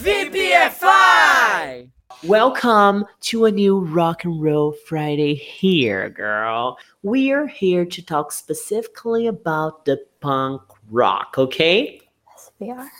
[0.00, 1.90] VPFI!
[2.24, 6.78] Welcome to a new Rock and Roll Friday here, girl.
[7.02, 12.00] We're here to talk specifically about the punk rock, okay?
[12.28, 12.90] Yes, we are.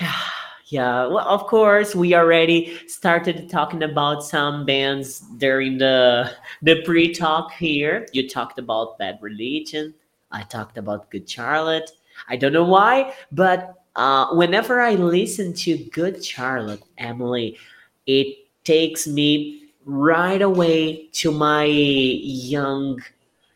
[0.00, 0.20] Yeah,
[0.66, 1.06] yeah.
[1.06, 6.32] Well, of course, we already started talking about some bands during the
[6.62, 8.08] the pre-talk here.
[8.12, 9.94] You talked about Bad Religion.
[10.32, 11.92] I talked about Good Charlotte.
[12.28, 17.58] I don't know why, but uh, whenever I listen to Good Charlotte, Emily,
[18.06, 23.02] it takes me right away to my young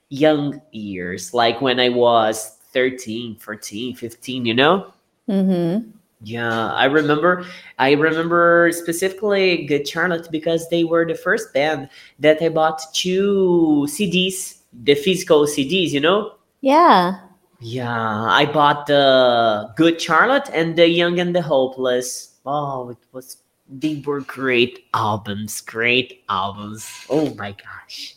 [0.09, 4.92] young years, like when I was 13, 14, 15, you know?
[5.28, 5.88] Mm-hmm.
[6.24, 7.47] Yeah, I remember.
[7.78, 11.88] I remember specifically Good Charlotte because they were the first band
[12.19, 15.91] that I bought two CDs, the physical CDs.
[15.91, 16.34] You know?
[16.61, 17.20] Yeah.
[17.62, 22.34] Yeah, I bought the Good Charlotte and the Young and the Hopeless.
[22.45, 23.37] Oh, it was.
[23.69, 25.61] They were great albums.
[25.61, 27.06] Great albums.
[27.09, 28.17] Oh my gosh.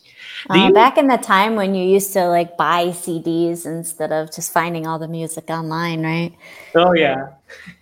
[0.50, 4.34] Uh, you- back in the time when you used to like buy CDs instead of
[4.34, 6.34] just finding all the music online, right?
[6.74, 7.28] Oh yeah.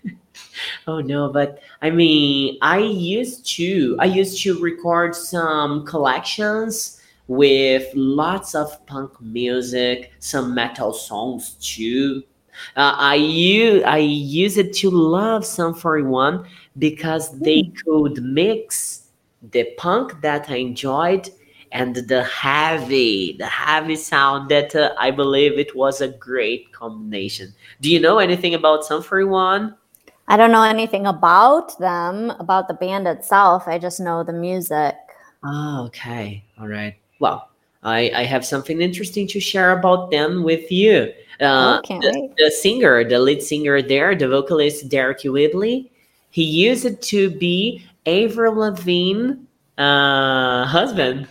[0.86, 7.88] oh no, but I mean, I used to I used to record some collections with
[7.94, 12.22] lots of punk music, some metal songs too.
[12.76, 16.46] Uh, I use I use it to love Sum 41
[16.78, 19.08] because they could mix
[19.50, 21.28] the punk that I enjoyed
[21.72, 27.52] and the heavy, the heavy sound that uh, I believe it was a great combination.
[27.80, 29.74] Do you know anything about Sum 41?
[30.28, 33.64] I don't know anything about them, about the band itself.
[33.66, 34.94] I just know the music.
[35.42, 36.44] Oh, okay.
[36.58, 36.94] All right.
[37.24, 37.48] Well,
[37.82, 41.10] I, I have something interesting to share about them with you.
[41.40, 45.90] Uh, can't the, the singer, the lead singer there, the vocalist Deryck Whibley,
[46.28, 49.40] he used to be Avril Lavigne
[49.78, 51.26] uh, husband.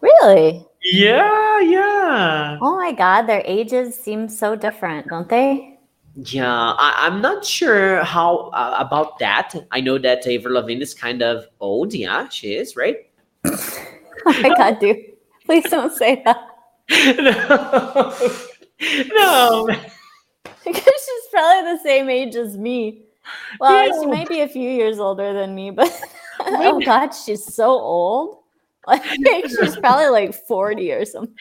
[0.00, 0.64] Really?
[0.82, 2.56] Yeah, yeah.
[2.62, 5.78] Oh my God, their ages seem so different, don't they?
[6.14, 9.52] Yeah, I, I'm not sure how uh, about that.
[9.72, 11.92] I know that Avril Lavigne is kind of old.
[11.92, 12.96] Yeah, she is, right?
[14.24, 15.11] Oh my God, dude.
[15.52, 16.48] Please don't say that.
[19.12, 19.68] no, no.
[20.64, 23.02] Because she's probably the same age as me.
[23.60, 24.12] Well, she Yeah.
[24.12, 25.92] might be a few years older than me, but
[26.40, 28.38] oh God, she's so old.
[28.86, 29.04] Like
[29.46, 31.34] she's probably like 40 or something.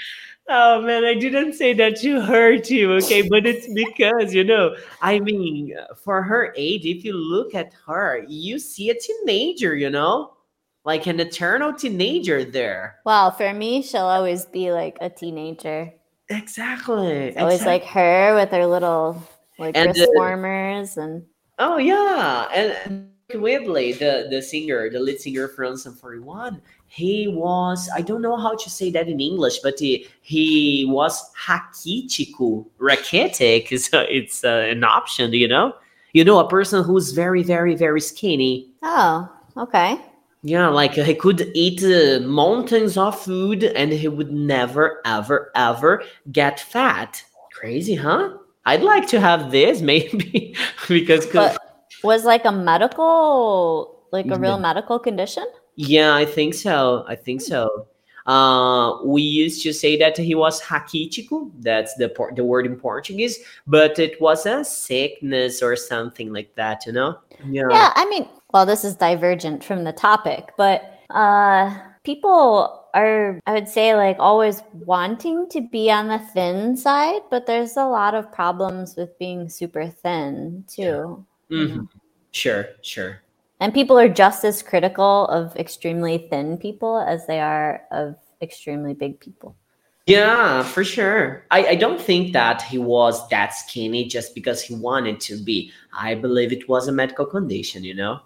[0.49, 3.21] Oh man, I didn't say that to hurt you, okay?
[3.21, 5.73] But it's because, you know, I mean,
[6.03, 10.33] for her age, if you look at her, you see a teenager, you know?
[10.83, 12.97] Like an eternal teenager there.
[13.05, 15.93] Well, for me, she'll always be like a teenager.
[16.29, 17.35] Exactly.
[17.37, 17.65] Always exactly.
[17.65, 19.21] like her with her little
[19.59, 21.23] like And wrist the- warmers and
[21.59, 27.87] Oh yeah, and Whibley, the the singer, the lead singer from Sum 41, he was
[27.95, 33.77] I don't know how to say that in English, but he he was hakitiku, rachitic.
[33.79, 35.73] So it's uh, an option, you know.
[36.13, 38.71] You know, a person who's very, very, very skinny.
[38.81, 39.97] oh, okay.
[40.43, 46.03] Yeah, like he could eat uh, mountains of food and he would never, ever, ever
[46.31, 47.23] get fat.
[47.53, 48.37] Crazy, huh?
[48.65, 50.55] I'd like to have this maybe
[50.87, 51.27] because
[52.03, 54.57] was like a medical like a real Yeah.
[54.57, 55.45] medical condition?
[55.75, 57.05] Yeah, I think so.
[57.07, 57.87] I think so.
[58.25, 61.51] Uh, we used to say that he was raquítico.
[61.59, 66.85] That's the the word in Portuguese, but it was a sickness or something like that.
[66.85, 67.17] You know?
[67.45, 67.69] Yeah.
[67.69, 73.53] Yeah, I mean, well, this is divergent from the topic, but uh people are I
[73.53, 78.15] would say like always wanting to be on the thin side, but there's a lot
[78.15, 81.25] of problems with being super thin too.
[81.49, 81.87] Mhm.
[82.31, 82.65] Sure.
[82.81, 83.21] Sure.
[83.59, 88.93] And people are just as critical of extremely thin people as they are of extremely
[88.93, 89.55] big people.
[90.07, 91.45] Yeah, for sure.
[91.51, 95.71] I, I don't think that he was that skinny just because he wanted to be.
[95.93, 97.83] I believe it was a medical condition.
[97.83, 98.19] You know?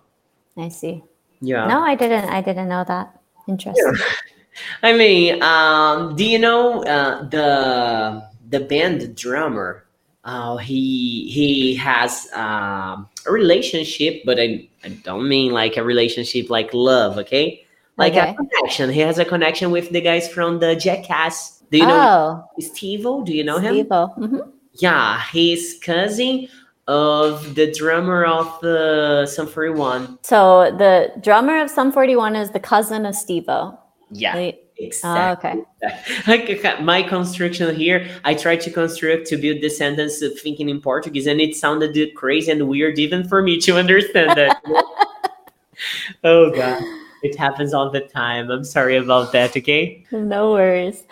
[0.58, 1.04] I see.
[1.42, 1.68] Yeah.
[1.68, 3.20] No, I didn't I didn't know that.
[3.48, 3.94] Interesting.
[4.84, 9.86] I mean, um, do you know uh, the the band drummer?
[10.24, 16.50] Uh, he he has um, a relationship, but I, I don't mean like a relationship
[16.50, 17.66] like love, okay?
[17.98, 18.90] Like a connection.
[18.90, 21.62] He has a connection with the guys from the Jackass.
[21.72, 23.24] Do you know oh, Steve-O?
[23.24, 23.86] Do you know him?
[23.86, 24.52] Mhm.
[24.74, 26.50] Yeah, he's cousin
[26.88, 30.20] of the drummer of uh, Sum 41.
[30.24, 33.78] So the drummer of Sum 41 is the cousin of Steve-O.
[34.12, 35.64] Yeah, They- Exactly.
[35.84, 36.00] Oh, okay.
[36.28, 40.82] Like my construction here, I tried to construct to build the sentence of thinking in
[40.82, 44.62] Portuguese, and it sounded crazy and weird even for me to understand that.
[46.26, 46.84] oh god,
[47.24, 48.52] it happens all the time.
[48.52, 49.56] I'm sorry about that.
[49.56, 50.06] Okay.
[50.12, 51.04] No worries.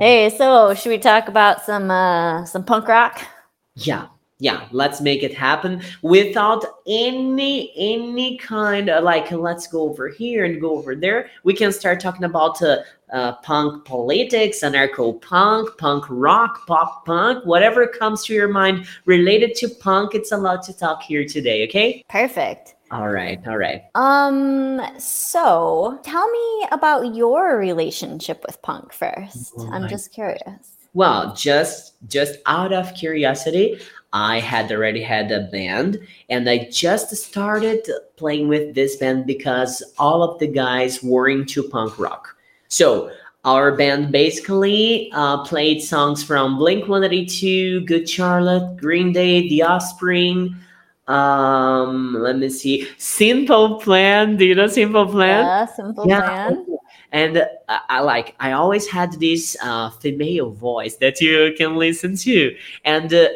[0.00, 3.20] Hey, so should we talk about some uh some punk rock?
[3.74, 4.06] Yeah,
[4.40, 4.66] yeah.
[4.72, 10.60] Let's make it happen without any any kind of like let's go over here and
[10.60, 11.30] go over there.
[11.44, 12.78] We can start talking about uh,
[13.12, 19.54] uh, punk politics, anarcho punk, punk rock, pop punk, whatever comes to your mind related
[19.56, 20.14] to punk.
[20.14, 21.68] It's allowed to talk here today.
[21.68, 22.02] Okay.
[22.08, 22.76] Perfect.
[22.90, 23.38] All right.
[23.46, 23.82] All right.
[23.94, 29.52] Um, so tell me about your relationship with punk first.
[29.58, 30.78] Oh I'm just curious.
[30.92, 33.78] Well, just just out of curiosity,
[34.12, 35.98] I had already had a band
[36.28, 41.62] and I just started playing with this band because all of the guys were into
[41.62, 42.36] punk rock.
[42.68, 43.12] So
[43.44, 50.54] our band basically uh, played songs from Blink 182, Good Charlotte, Green Day, The Offspring.
[51.08, 54.36] Um, let me see, Simple Plan.
[54.36, 55.44] Do you know Simple Plan?
[55.44, 56.20] Yeah, simple Yeah.
[56.20, 56.66] plan.
[57.12, 62.16] and I, I like i always had this uh, female voice that you can listen
[62.18, 62.54] to
[62.84, 63.28] and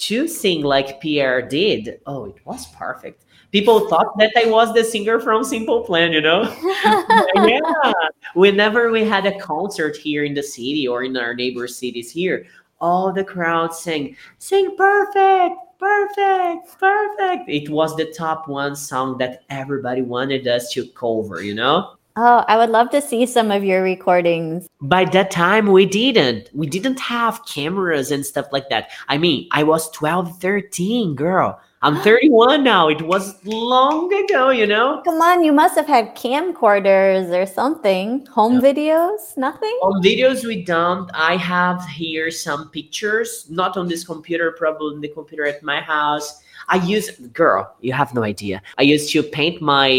[0.00, 2.00] uh, to sing like pierre did.
[2.06, 3.24] Oh it was perfect.
[3.52, 6.42] People thought that i was the singer from simple plan you know?
[7.34, 7.92] Yeah.
[8.34, 12.46] Whenever we had a concert here in the city or in our neighbor cities here
[12.80, 17.48] all the crowd sang sing perfect perfect perfect.
[17.48, 22.44] It was the top one song that everybody wanted us to cover you know Oh,
[22.48, 24.68] I would love to see some of your recordings.
[24.82, 29.46] by that time we didn't we didn't have cameras and stuff like that i mean
[29.52, 35.20] i was 12 13 girl i'm 31 now it was long ago you know Come
[35.22, 38.26] on, you must have had camcorders or something.
[38.38, 39.20] Home videos?
[39.36, 39.76] Nothing?
[39.88, 41.08] on videos we don't.
[41.14, 45.80] i have here some pictures not on this computer probably on the computer at my
[45.80, 47.08] house i use
[47.42, 49.90] girl you have no idea i used to paint my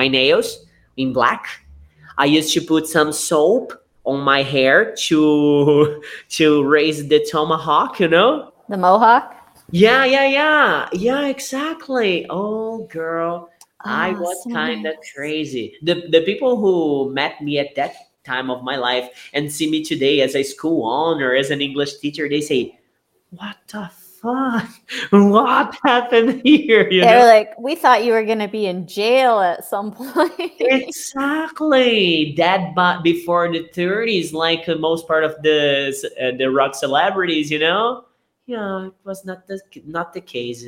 [0.00, 0.48] my nails
[0.98, 1.46] in black
[2.18, 3.72] i used to put some soap
[4.04, 9.32] on my hair to to raise the tomahawk you know The Mohawk?
[9.70, 10.88] Yeah, yeah, yeah.
[10.92, 12.26] Yeah, exactly.
[12.28, 13.48] Oh, girl.
[13.84, 15.12] Ah, I Oh, was so kind of nice.
[15.14, 15.76] crazy.
[15.82, 17.92] The the people who met me at that
[18.24, 21.96] time of my life and see me today as a school owner, as an English
[22.00, 22.76] teacher, they say,
[23.30, 23.88] "What the
[24.20, 24.68] fuck?
[25.10, 27.26] What happened here?" You They were know?
[27.26, 30.52] like, we thought you were going to be in jail at some point.
[30.60, 32.34] Exactly.
[32.36, 37.50] That but before the 30s, like uh, most part of the uh, the rock celebrities,
[37.50, 38.04] you know?
[38.46, 40.64] Yeah, it was not the not the case.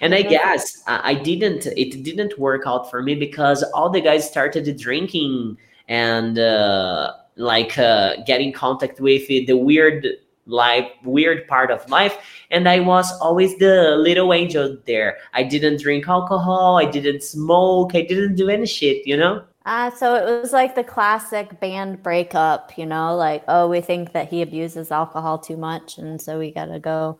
[0.00, 0.30] And I Mhm.
[0.30, 4.64] guess I I didn't it didn't work out for me because all the guys started
[4.76, 5.56] drinking
[5.88, 10.06] and uh, like uh, get in contact with the weird
[10.46, 12.16] life weird part of life
[12.50, 17.94] and i was always the little angel there i didn't drink alcohol i didn't smoke
[17.94, 22.02] i didn't do any shit you know Ah, so it was like the classic band
[22.02, 26.38] breakup, you know, like, oh, we think that he abuses alcohol too much, and so
[26.38, 27.18] we gotta go,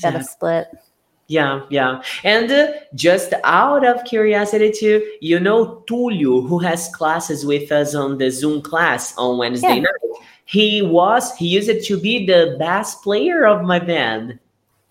[0.00, 0.68] gotta split.
[1.26, 2.00] Yeah, yeah.
[2.24, 7.94] And uh, just out of curiosity, too, you know Tulio, who has classes with us
[7.94, 9.80] on the Zoom class on Wednesday Yeah.
[9.80, 10.26] night.
[10.48, 14.38] He was, he used to be the bass player of my band.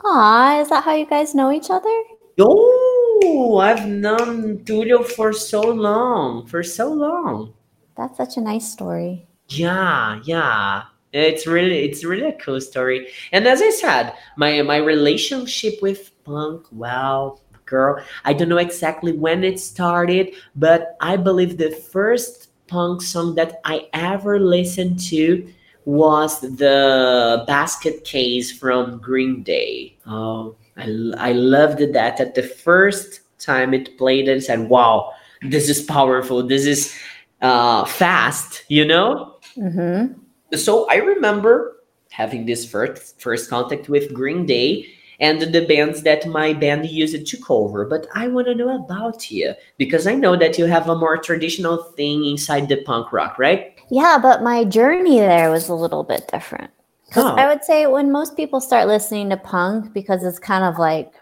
[0.06, 2.04] Ah, is that how you guys know each other?
[2.39, 7.56] Oh, I've known Tulio for so long, for so long.
[7.95, 9.26] That's such a nice story.
[9.49, 10.83] Yeah, yeah.
[11.11, 13.07] It's really it's really a cool story.
[13.31, 19.14] And as I said, my my relationship with punk, well, girl, I don't know exactly
[19.14, 25.47] when it started, but I believe the first punk song that I ever listened to
[25.86, 29.95] was the Basket Case from Green Day.
[30.06, 30.83] Oh, I,
[31.18, 36.44] I loved that at the first time it played and said, wow, this is powerful.
[36.44, 36.94] This is
[37.42, 39.36] uh, fast, you know?
[39.57, 40.14] Mm-hmm.
[40.56, 41.78] so I remember
[42.12, 44.88] having this first first contact with Green Day
[45.19, 47.86] and the bands that my band used to cover.
[47.86, 51.18] But I want to know about you because I know that you have a more
[51.18, 53.74] traditional thing inside the punk rock, right?
[53.90, 56.71] Yeah, but my journey there was a little bit different.
[57.16, 57.36] Oh.
[57.36, 61.14] I would say when most people start listening to punk because it's kind of like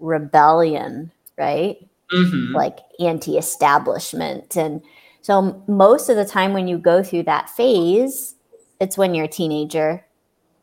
[0.00, 1.76] rebellion, right?
[2.12, 2.54] Mhm.
[2.54, 4.56] Like anti establishment.
[4.56, 4.82] And
[5.22, 8.34] so most of the time when you go through that phase,
[8.80, 10.04] it's when you're a teenager.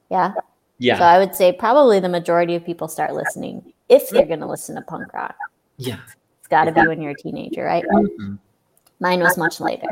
[0.09, 0.33] Yeah.
[0.97, 4.47] So I would say probably the majority of people start listening if they're going to
[4.47, 5.35] listen to punk rock.
[5.77, 5.97] yeah.
[6.39, 7.83] It's got to be when you're a teenager, right?
[7.91, 8.37] Mhm.
[8.99, 9.87] Mine was much later.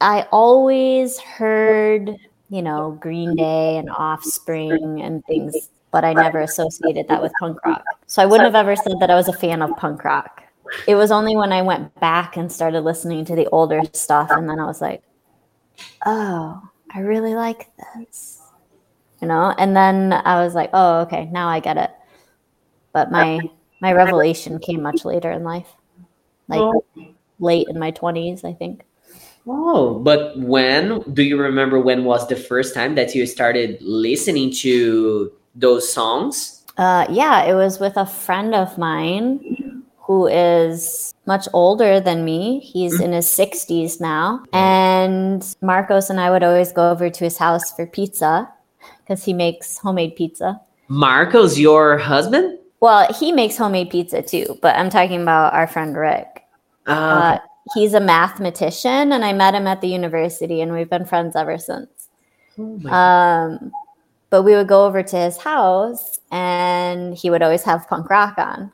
[0.00, 2.16] I always heard,
[2.48, 7.58] you know, Green Day and Offspring and things, but I never associated that with punk
[7.66, 7.84] rock.
[8.06, 10.42] So I wouldn't have ever said that I was a fan of punk rock.
[10.86, 14.48] It was only when I went back and started listening to the older stuff and
[14.48, 15.02] then I was like,
[16.06, 16.62] "Oh,
[16.94, 18.37] I really like this."
[19.20, 21.90] You know, and then I was like, "Oh, okay, now I get it."
[22.92, 23.42] But my
[23.80, 25.74] my revelation came much later in life.
[26.48, 26.84] Like Oh.
[27.38, 28.84] late in my 20s, I think.
[29.46, 34.52] Oh, but when do you remember when was the first time that you started listening
[34.62, 36.64] to those songs?
[36.76, 39.40] Uh, yeah, it was with a friend of mine
[40.08, 42.60] who is much older than me.
[42.60, 44.44] He's in his 60s now.
[44.52, 48.48] And Marcos and I would always go over to his house for pizza
[49.08, 50.60] because he makes homemade pizza.
[50.88, 52.58] Marcos, your husband?
[52.80, 56.44] Well, he makes homemade pizza too, but I'm talking about our friend Rick.
[56.86, 57.38] Uh, Uh,
[57.74, 61.58] he's a mathematician, and I met him at the university, and we've been friends ever
[61.58, 62.08] since.
[62.58, 63.72] oh Um,
[64.30, 68.34] but we would go over to his house and he would always have punk rock
[68.36, 68.70] on.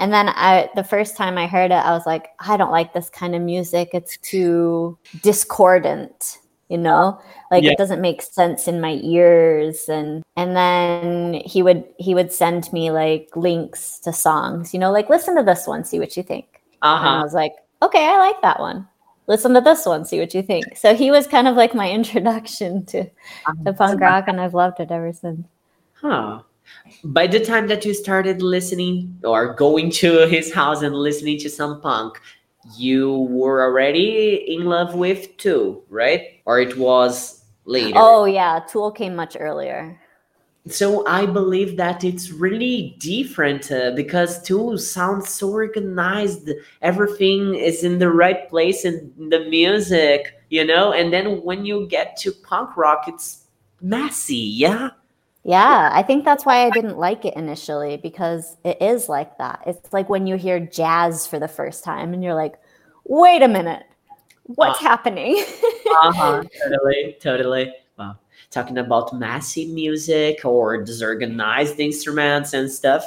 [0.00, 2.92] And then I the first time I heard it, I was like, I don't like
[2.92, 3.90] this kind of music.
[3.92, 6.38] It's too discordant,
[6.68, 7.20] you know?
[7.50, 7.72] Like Yeah.
[7.72, 12.72] it doesn't make sense in my ears and and then he would he would send
[12.72, 16.22] me like links to songs, you know, like listen to this one, see what you
[16.22, 16.62] think.
[16.82, 17.22] And I uh-huh.
[17.24, 18.86] was like, okay, I like that one.
[19.26, 20.76] Listen to this one, see what you think.
[20.76, 23.10] So he was kind of like my introduction to,
[23.66, 25.46] to punk rock, and I've loved it ever since.
[25.92, 26.42] Huh.
[27.04, 31.50] By the time that you started listening or going to his house and listening to
[31.50, 32.20] some punk,
[32.76, 36.40] you were already in love with Tool, right?
[36.44, 37.92] Or it was later?
[37.96, 40.00] Oh yeah, Tool came much earlier.
[40.66, 46.50] So I believe that it's really different uh, because Tool sounds so organized.
[46.82, 50.92] Everything is in the right place in the music, you know.
[50.92, 53.46] And then when you get to punk rock, it's
[53.80, 54.90] messy, yeah.
[55.48, 59.62] Yeah, I think that's why I didn't like it initially because it is like that.
[59.66, 62.56] It's like when you hear jazz for the first time and you're like,
[63.04, 63.84] wait a minute,
[64.44, 65.42] what's happening?
[66.02, 68.16] uh-huh totally totally wow
[68.50, 73.06] talking about messy music or disorganized instruments and stuff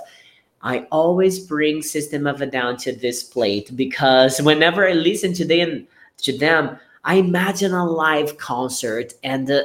[0.62, 5.46] i always bring system of a down to this plate because whenever i listen to
[5.46, 9.62] them to them i imagine a live concert and uh,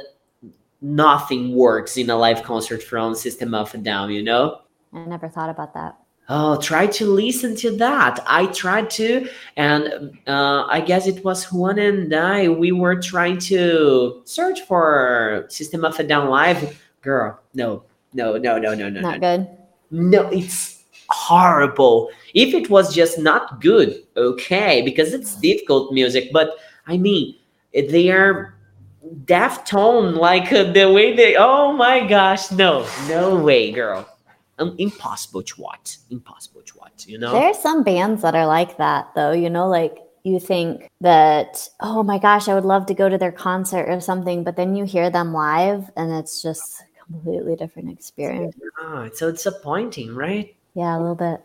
[0.81, 4.61] nothing works in a live concert from system of a down you know
[4.93, 5.97] I never thought about that.
[6.29, 8.19] Oh, try to listen to that.
[8.27, 12.49] I tried to, and uh, I guess it was Juan and I.
[12.49, 16.81] We were trying to search for System of a Down Live.
[17.01, 19.37] Girl, no, no, no, no, no, no, Not no.
[19.37, 19.57] good.
[19.89, 22.09] No, it's horrible.
[22.33, 26.31] If it was just not good, okay, because it's difficult music.
[26.33, 26.57] But
[26.87, 27.35] I mean,
[27.71, 28.56] they are
[29.25, 31.35] deaf tone, like uh, the way they.
[31.35, 34.07] Oh my gosh, no, no way, girl.
[34.59, 35.97] Um, impossible to watch.
[36.09, 37.05] Impossible to watch.
[37.07, 37.31] You know.
[37.31, 39.31] There are some bands that are like that, though.
[39.31, 43.17] You know, like you think that, oh my gosh, I would love to go to
[43.17, 47.55] their concert or something, but then you hear them live and it's just a completely
[47.55, 48.55] different experience.
[48.79, 50.55] Ah, it's so disappointing, right?
[50.73, 51.41] Yeah, a little bit.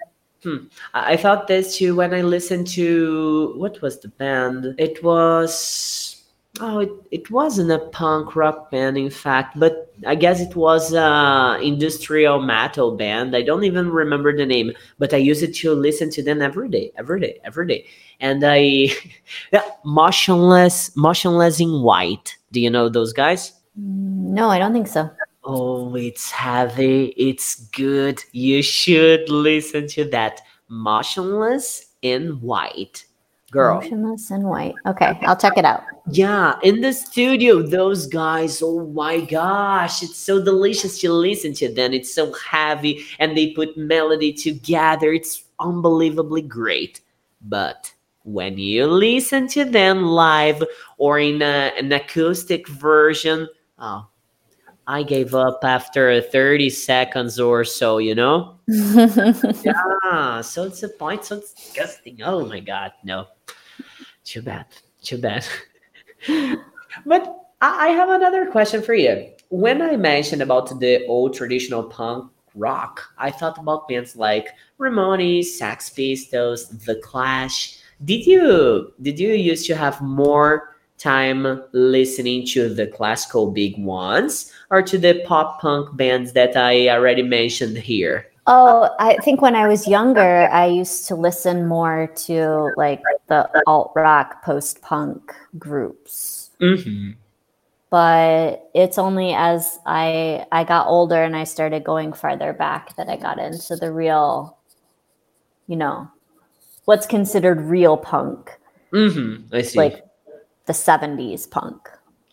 [0.92, 4.74] I I felt this too when I listened to what was the band?
[4.78, 6.11] It was
[6.60, 10.92] oh, it, it wasn't a punk rock band, in fact, but I guess it was
[10.92, 13.34] a industrial metal band.
[13.34, 16.68] I don't even remember the name, but I used it to listen to them every
[16.68, 17.86] day, every day, every day.
[18.20, 18.88] And I,
[19.52, 22.36] yeah, motionless, motionless in white.
[22.52, 23.52] Do you know those guys?
[23.78, 25.10] Mm, No, I don't think so.
[25.44, 27.06] Oh, it's heavy.
[27.16, 28.22] It's good.
[28.32, 30.40] You should listen to that.
[30.68, 33.04] Motionless in white.
[33.52, 33.82] Girl.
[33.82, 34.74] Motionless and white.
[34.86, 35.82] Okay, I'll check it out.
[36.10, 41.72] Yeah, in the studio, those guys, oh my gosh, it's so delicious to listen to
[41.72, 41.92] them.
[41.92, 45.12] It's so heavy and they put melody together.
[45.12, 47.02] It's unbelievably great.
[47.42, 47.92] But
[48.24, 50.64] when you listen to them live
[50.96, 53.46] or in a, an acoustic version,
[53.78, 54.08] oh,
[54.92, 58.56] I gave up after 30 seconds or so, you know?
[60.04, 62.20] Ah, so it's a point so it's disgusting.
[62.22, 63.26] Oh my god, no.
[64.22, 64.66] Too bad.
[65.02, 65.46] Too bad.
[67.06, 67.22] but
[67.62, 69.32] I I have another question for you.
[69.48, 75.44] When I mentioned about the old traditional punk rock, I thought about bands like Ramones,
[75.44, 77.78] Sex Pistols, The Clash.
[78.04, 80.71] Did you did you used to have more
[81.02, 86.88] time listening to the classical big ones or to the pop punk bands that I
[86.88, 88.26] already mentioned here?
[88.46, 93.48] Oh, I think when I was younger, I used to listen more to like the
[93.66, 96.50] alt rock, post punk groups.
[96.58, 97.12] hmm
[97.90, 103.08] But it's only as I I got older and I started going farther back that
[103.08, 104.58] I got into the real,
[105.68, 106.10] you know,
[106.84, 108.58] what's considered real punk,
[108.90, 109.78] hmm I see.
[109.78, 110.04] like
[110.66, 111.88] the 70s punk.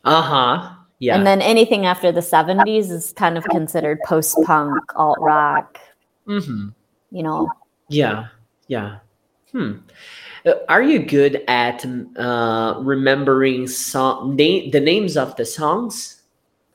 [0.05, 0.75] uh huh.
[0.99, 1.15] Yeah.
[1.15, 5.79] And then anything after the 70s is kind of considered post punk, alt rock,
[6.25, 6.69] hmm
[7.11, 7.49] you know.
[7.89, 8.27] Yeah.
[8.67, 8.99] Yeah.
[9.51, 9.79] Hmm.
[10.45, 11.83] Uh, Are you good at
[12.17, 16.21] uh, remembering song name the names of the songs?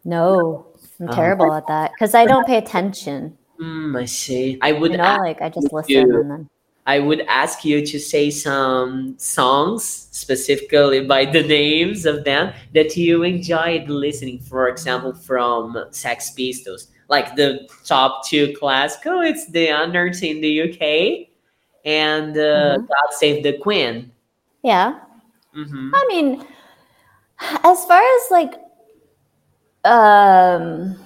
[0.04, 0.66] No,
[0.98, 1.14] I'm Oh.
[1.14, 3.38] terrible at that because I don't pay attention.
[3.60, 3.94] Hmm.
[3.94, 4.58] I see.
[4.60, 6.20] I would You know, like I just listen you.
[6.20, 6.48] and then.
[6.86, 12.96] I would ask you to say some songs specifically by the names of them that
[12.96, 14.40] you enjoyed listening.
[14.40, 19.20] For example, from Sex Pistols, like the top two classical.
[19.22, 21.30] It's the Anarchy in the UK
[21.84, 22.88] and uh, Mhm.
[22.88, 24.12] God Save the Queen.
[24.62, 25.00] Yeah.
[25.54, 26.44] hmm I mean,
[27.64, 28.54] as far as like
[29.84, 30.96] um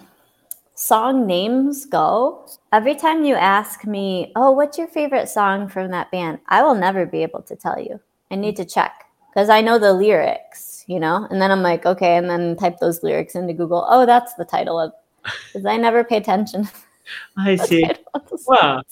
[0.78, 6.10] song names go, every time you ask me, "Oh, what's your favorite song from that
[6.12, 7.98] band?" I will never be able to tell you.
[8.30, 11.26] I need to check because I know the lyrics, you know?
[11.30, 13.84] And then I'm like, "Okay," and then type those lyrics into Google.
[13.90, 14.92] "Oh, that's the title of
[15.52, 16.68] cuz I never pay attention.
[17.36, 17.82] I see.
[17.84, 18.82] title of the Wow.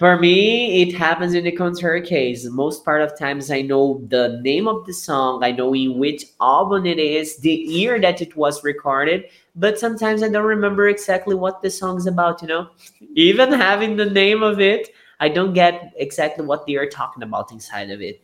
[0.00, 2.46] For me, it happens in the contrary case.
[2.48, 6.24] Most part of times, I know the name of the song, I know in which
[6.40, 9.24] album it is, the year that it was recorded,
[9.56, 12.42] but sometimes I don't remember exactly what the song's about.
[12.42, 12.70] You know,
[13.14, 14.90] even having the name of it,
[15.20, 18.22] I don't get exactly what they are talking about inside of it.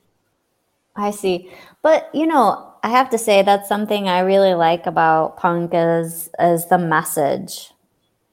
[0.97, 1.51] I see.
[1.83, 6.31] But you know, I have to say that's something I really like about punk is
[6.41, 7.73] is the message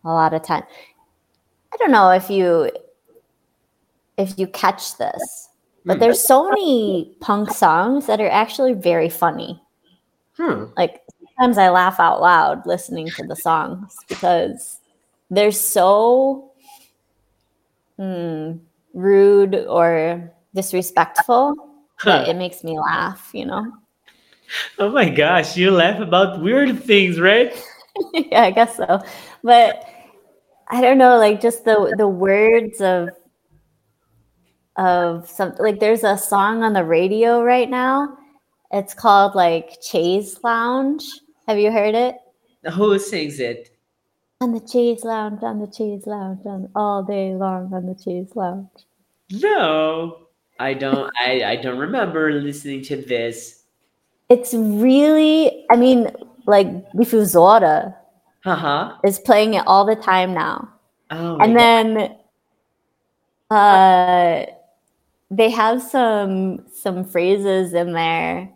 [0.05, 0.63] a lot of time.
[1.73, 2.69] I don't know if you
[4.17, 5.50] if you catch this,
[5.88, 6.00] but Hmm.
[6.00, 9.62] there's so many punk songs that are actually very funny.
[10.38, 10.65] Hmm.
[10.77, 11.01] Like
[11.43, 14.79] sometimes I laugh out loud listening to the songs because
[15.29, 16.53] they're so
[18.00, 18.59] mm,
[18.93, 21.55] rude or disrespectful
[22.05, 23.73] that it makes me laugh, you know?
[24.79, 27.53] Oh my gosh, you laugh about weird things, right?
[28.13, 29.01] yeah, I guess so.
[29.43, 29.84] But
[30.69, 33.10] I don't know, like just the the words of
[34.77, 38.17] of some like there's a song on the radio right now.
[38.71, 41.01] It's called like Chaise Longue.
[41.47, 42.15] Have you heard it?
[42.73, 43.69] Who sings it?
[44.41, 48.36] On the cheese Lounge, on the cheese Lounge, on all day long on the cheese
[48.36, 48.69] Lounge.
[49.32, 50.27] No,
[50.60, 51.12] I don't.
[51.19, 53.63] I, I don't remember listening to this.
[54.29, 56.10] It's really, I mean,
[56.45, 57.95] like Difusora
[58.43, 58.97] Haha.
[59.03, 60.69] is playing it all the time now.
[61.12, 62.15] Oh, and then
[63.49, 64.45] uh
[65.29, 68.49] they have some some phrases in there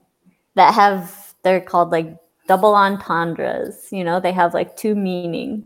[0.56, 2.18] that have they're called like
[2.48, 5.66] double entendres you know they have like two meanings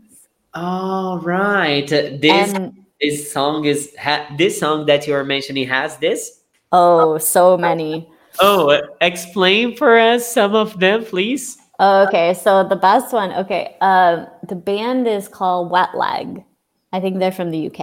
[0.54, 1.90] Oh right.
[1.90, 6.42] Uh, This and this song is ha- this song that you are mentioning has this.
[6.72, 8.08] oh so many
[8.40, 11.56] Oh, uh, explain for us some of them, please.
[11.80, 16.44] okay so the best one okay um the band is called wet leg
[16.92, 17.80] i think they're from the uk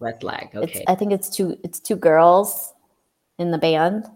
[0.00, 0.48] Wet lag.
[0.54, 0.84] It's, Okay.
[0.88, 2.72] I think it's two it's two girls
[3.38, 4.06] in the band.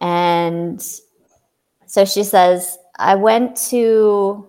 [0.00, 0.78] And
[1.86, 4.46] so she says, I went to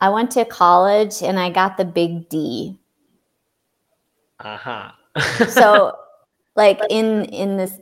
[0.00, 2.78] I went to college and I got the big D.
[4.40, 4.96] Aha.
[5.16, 5.46] Uh-huh.
[5.46, 5.96] so
[6.56, 7.78] like in in this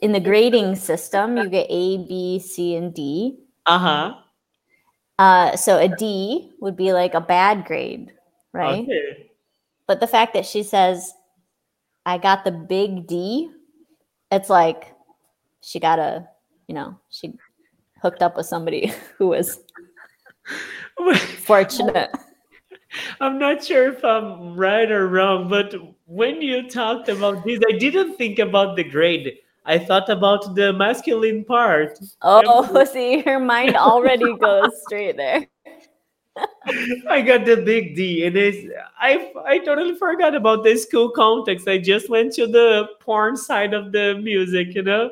[0.00, 3.38] in the grading system, you get A, B, C, and D.
[3.66, 4.14] uh huh.
[5.18, 8.12] Uh, so a D would be like a bad grade,
[8.52, 8.84] right?
[8.84, 9.30] Okay.
[9.88, 11.12] But the fact that she says,
[12.06, 13.50] I got the big D,
[14.30, 14.94] it's like
[15.60, 16.28] she got a,
[16.68, 17.34] you know, she
[18.02, 19.60] hooked up with somebody who was
[21.38, 22.10] fortunate.
[23.20, 25.74] I'm not sure if I'm right or wrong, but
[26.06, 29.38] when you talked about this, I didn't think about the grade.
[29.66, 31.98] I thought about the masculine part.
[32.22, 35.46] Oh, see, her mind already goes straight there.
[37.10, 41.68] I got the big D, and it's, I I totally forgot about the school context.
[41.68, 45.10] I just went to the porn side of the music, you know.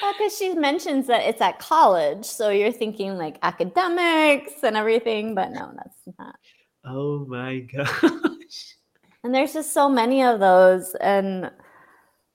[0.00, 2.24] Well, because she mentions that it's at college.
[2.24, 6.36] So you're thinking like academics and everything, but no, that's not.
[6.84, 8.76] Oh my gosh.
[9.24, 10.96] And there's just so many of those.
[10.96, 11.48] And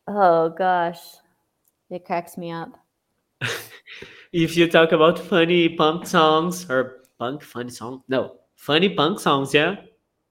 [0.07, 1.01] oh gosh,
[1.89, 2.79] it cracks me up.
[4.31, 9.53] If you talk about funny punk songs or punk funny song, no, funny punk songs,
[9.53, 9.75] yeah.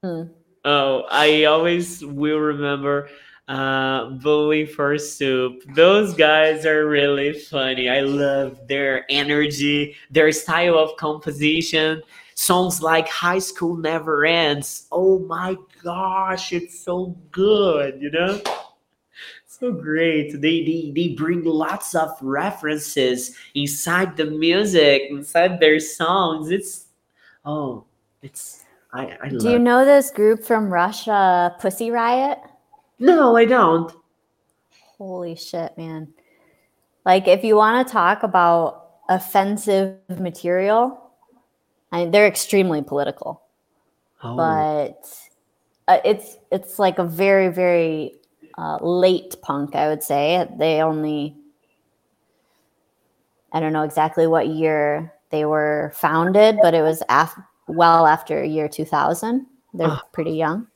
[0.03, 0.23] Hmm.
[0.65, 3.09] Oh, I always will remember
[3.47, 5.63] uh, Bowling for Soup.
[5.73, 7.89] Those guys are really funny.
[7.89, 12.01] I love their energy, their style of composition.
[12.35, 14.87] Songs like High School Never Ends.
[14.91, 18.39] Oh my gosh, it's so good, you know?
[19.47, 20.39] So great.
[20.39, 26.51] They, they they bring lots of references inside the music, inside their songs.
[26.51, 26.89] It's
[27.43, 27.85] oh,
[28.21, 32.37] it's I, I Do you know this group from Russia, Pussy Riot?
[32.99, 33.91] No, I don't.
[34.97, 36.07] Holy shit, man.
[37.05, 41.11] Like if you want to talk about offensive material,
[41.91, 43.41] I mean, they're extremely political.
[44.23, 44.35] Oh.
[44.35, 45.07] But
[45.87, 48.15] uh, it's it's like a very very
[48.57, 50.47] uh, late punk, I would say.
[50.57, 51.35] They only,
[53.51, 58.43] I don't know exactly what year they were founded, but it was af- well after
[58.43, 59.45] year 2000.
[59.73, 59.99] They're Oh.
[60.11, 60.67] pretty young.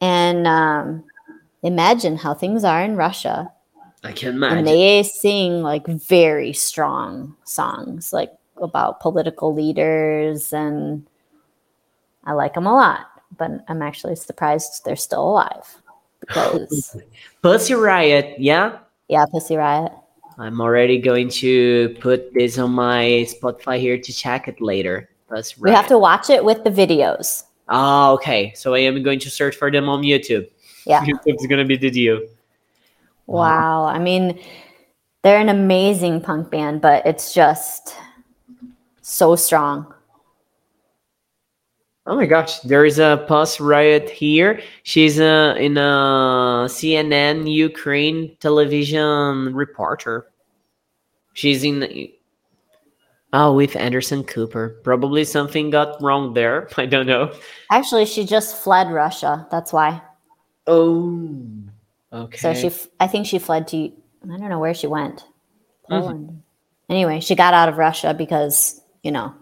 [0.00, 1.04] And um,
[1.62, 3.52] imagine how things are in Russia.
[4.04, 4.58] I can imagine.
[4.58, 10.52] And they sing like very strong songs, like about political leaders.
[10.52, 11.06] And
[12.24, 15.82] I like them a lot, but I'm actually surprised they're still alive
[16.20, 16.96] because
[17.42, 18.78] Pussy Riot, yeah?
[19.08, 19.92] Yeah, Pussy Riot.
[20.38, 25.08] I'm already going to put this on my Spotify here to check it later.
[25.28, 25.72] Pussy Riot.
[25.72, 27.44] We have to watch it with the videos.
[27.68, 28.52] Oh, okay.
[28.54, 30.48] So I am going to search for them on YouTube.
[30.86, 31.04] Yeah.
[31.04, 32.20] YouTube's gonna be the deal.
[33.26, 33.84] Wow.
[33.84, 34.40] I mean,
[35.22, 37.96] they're an amazing punk band, but it's just
[39.02, 39.92] so strong.
[42.08, 44.60] Oh my gosh, there is a Puss Riot here.
[44.84, 50.28] She's uh, in a CNN Ukraine television reporter.
[51.34, 52.08] She's in.
[53.32, 54.80] Oh, with Anderson Cooper.
[54.84, 56.68] Probably something got wrong there.
[56.76, 57.32] I don't know.
[57.72, 59.48] Actually, she just fled Russia.
[59.50, 60.00] That's why.
[60.66, 61.48] Oh,
[62.12, 62.36] okay.
[62.38, 65.24] So she, I think she fled to, I don't know where she went.
[65.90, 66.00] Mhm.
[66.00, 66.42] Poland.
[66.88, 69.34] Anyway, she got out of Russia because, you know,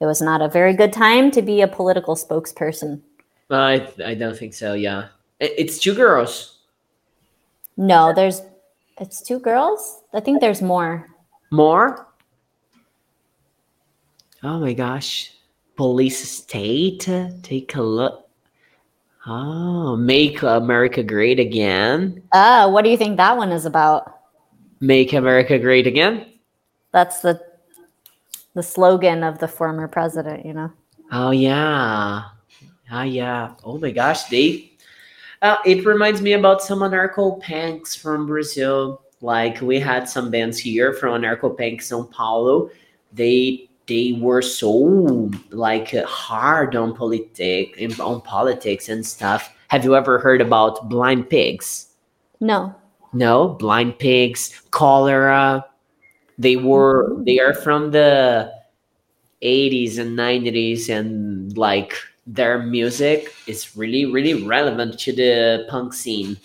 [0.00, 3.00] it was not a very good time to be a political spokesperson.
[3.50, 4.74] I I don't think so.
[4.74, 5.08] Yeah,
[5.40, 6.58] I- it's two girls.
[7.76, 8.42] No, there's,
[9.00, 10.02] it's two girls.
[10.12, 11.08] I think there's more.
[11.50, 12.06] More?
[14.42, 15.32] Oh my gosh.
[15.76, 17.08] Police state.
[17.42, 18.28] Take a look.
[19.32, 22.20] Oh, make America great again.
[22.32, 24.22] Uh, what do you think that one is about?
[24.80, 26.26] Make America great again.
[26.90, 27.40] That's the
[28.54, 30.72] the slogan of the former president, you know.
[31.12, 32.24] Oh yeah.
[32.90, 33.54] Oh yeah.
[33.62, 34.24] Oh my gosh.
[34.24, 34.72] They.
[35.42, 39.00] Uh, it reminds me about some anarcho punks from Brazil.
[39.20, 42.70] Like we had some bands here from anarcho punk São Paulo.
[43.12, 49.52] They they were so like hard on politic on politics and stuff.
[49.66, 51.88] Have you ever heard about Blind Pigs?
[52.38, 52.72] No.
[53.12, 55.64] No, Blind Pigs, Cólera.
[56.38, 57.24] They were mm-hmm.
[57.24, 58.52] they are from the
[59.42, 61.94] 80s and 90s and like
[62.26, 66.36] their music is really really relevant to the punk scene.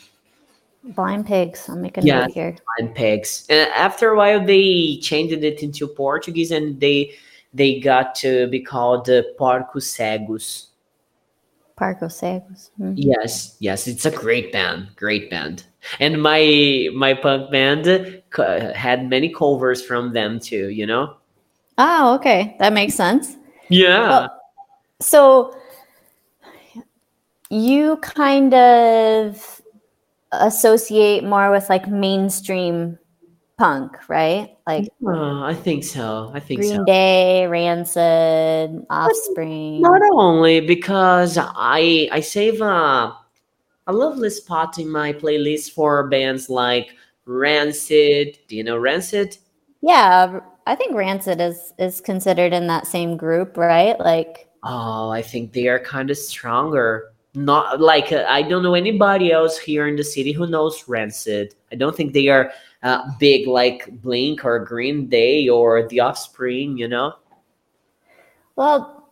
[0.83, 1.69] Blind pigs.
[1.69, 2.21] I'm making Yeah.
[2.21, 2.55] note here.
[2.77, 3.45] Blind Pigs.
[3.49, 7.13] And after a while they changed it into Portuguese and they
[7.55, 10.67] they got to be called the Porcos Cegos.
[11.77, 12.69] Parco Sagos.
[12.77, 12.93] Hmm.
[12.95, 15.65] Yes, yes, it's a great band, great band.
[15.99, 21.17] And my my punk band co- had many covers from them too, you know?
[21.77, 22.55] Oh, okay.
[22.59, 23.35] That makes sense.
[23.69, 24.07] Yeah.
[24.07, 24.41] Well,
[25.01, 25.53] So
[27.49, 29.61] you kind of
[30.31, 32.97] associate more with like mainstream
[33.57, 34.57] punk, right?
[34.67, 36.31] Like Uh, I think so.
[36.33, 36.85] I think Green so.
[36.85, 39.81] Day, Rancid, Offspring.
[39.81, 43.15] Not only because I I save a
[43.87, 48.39] a lovely spot in my playlist for bands like Rancid.
[48.47, 49.37] Do you know Rancid?
[49.81, 53.99] Yeah, I think Rancid is is considered in that same group, right?
[53.99, 57.11] Like Oh, I think they are kind of stronger.
[57.35, 61.53] Not like uh, I don't know anybody else here in the city who knows Rancid.
[61.71, 62.51] I don't think they are
[62.85, 66.77] uh, big like Blink or Green Day or The Offspring.
[66.77, 67.15] You know?
[68.55, 69.09] Well,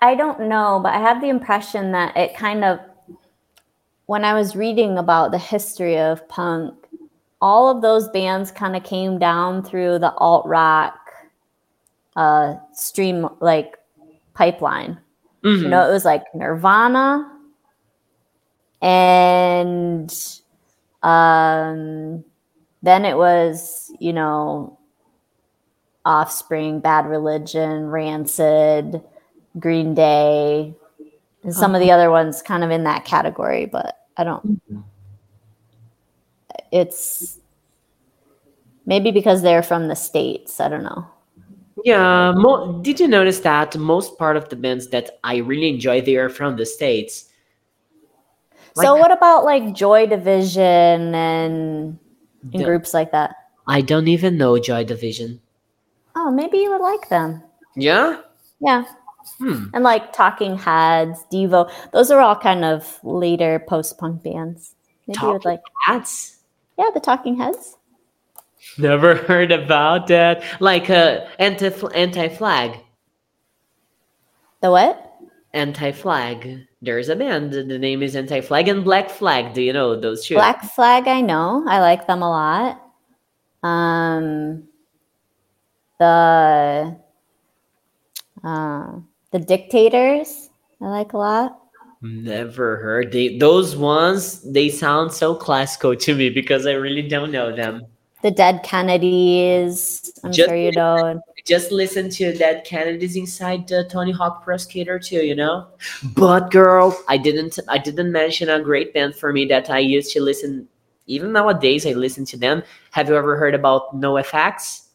[0.00, 2.78] I don't know, but I have the impression that it kind of,
[4.06, 6.74] when I was reading about the history of punk,
[7.40, 10.98] all of those bands kind of came down through the alt rock
[12.16, 13.78] uh, stream, like
[14.34, 14.98] pipeline.
[15.42, 15.62] Mhm.
[15.62, 17.32] You know, it was like Nirvana
[18.82, 20.12] and
[21.02, 22.24] um,
[22.82, 24.78] then it was, you know,
[26.04, 29.02] Offspring, Bad Religion, Rancid,
[29.58, 30.74] Green Day,
[31.42, 32.00] And some of the uh-huh.
[32.00, 34.60] other ones kind of in that category, but I don't.
[36.72, 37.38] It's
[38.86, 40.60] maybe because they're from the states.
[40.60, 41.06] I don't know.
[41.84, 46.00] Yeah, mo- did you notice that most part of the bands that I really enjoy
[46.00, 47.26] they are from the states?
[48.74, 51.98] so what about like Joy Division and,
[52.42, 53.34] and The- groups like that?
[53.66, 55.40] I don't even know Joy Division.
[56.16, 57.42] Oh, maybe you would like them.
[57.76, 58.20] Yeah.
[58.60, 58.84] Yeah.
[59.38, 59.66] Hmm.
[59.74, 64.74] And like Talking Heads, Devo, those are all kind of later post punk bands.
[65.06, 66.38] Maybe you would like, Hats.
[66.78, 67.76] yeah, the Talking Heads.
[68.78, 70.42] Never heard about that.
[70.60, 72.80] Like uh, anti anti flag.
[74.60, 75.07] The what?
[75.54, 76.66] Anti flag.
[76.82, 77.52] There's a band.
[77.52, 79.54] The name is Anti Flag and Black Flag.
[79.54, 80.34] Do you know those two?
[80.34, 81.64] Black Flag, I know.
[81.66, 82.82] I like them a lot.
[83.62, 84.68] Um,
[85.98, 86.96] the
[88.44, 88.92] uh,
[89.32, 91.58] the Dictators, I like a lot.
[92.00, 93.10] Never heard.
[93.10, 94.40] They, those ones.
[94.42, 97.86] They sound so classical to me because I really don't know them.
[98.22, 101.20] The Dead Kennedys, I'm Just- sure you know.
[101.48, 105.66] Just listen to Dead Kennedys inside the Tony Hawk Pro Skater too, you know.
[106.14, 110.12] But girl, I didn't I didn't mention a great band for me that I used
[110.12, 110.68] to listen.
[111.06, 112.62] Even nowadays, I listen to them.
[112.90, 114.88] Have you ever heard about NoFX?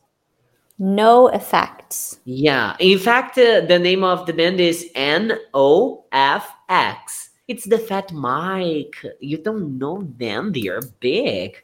[0.78, 2.20] No effects.
[2.26, 7.32] Yeah, in fact, uh, the name of the band is N O F X.
[7.48, 8.96] It's the Fat Mike.
[9.20, 10.52] You don't know them?
[10.54, 11.58] They are big.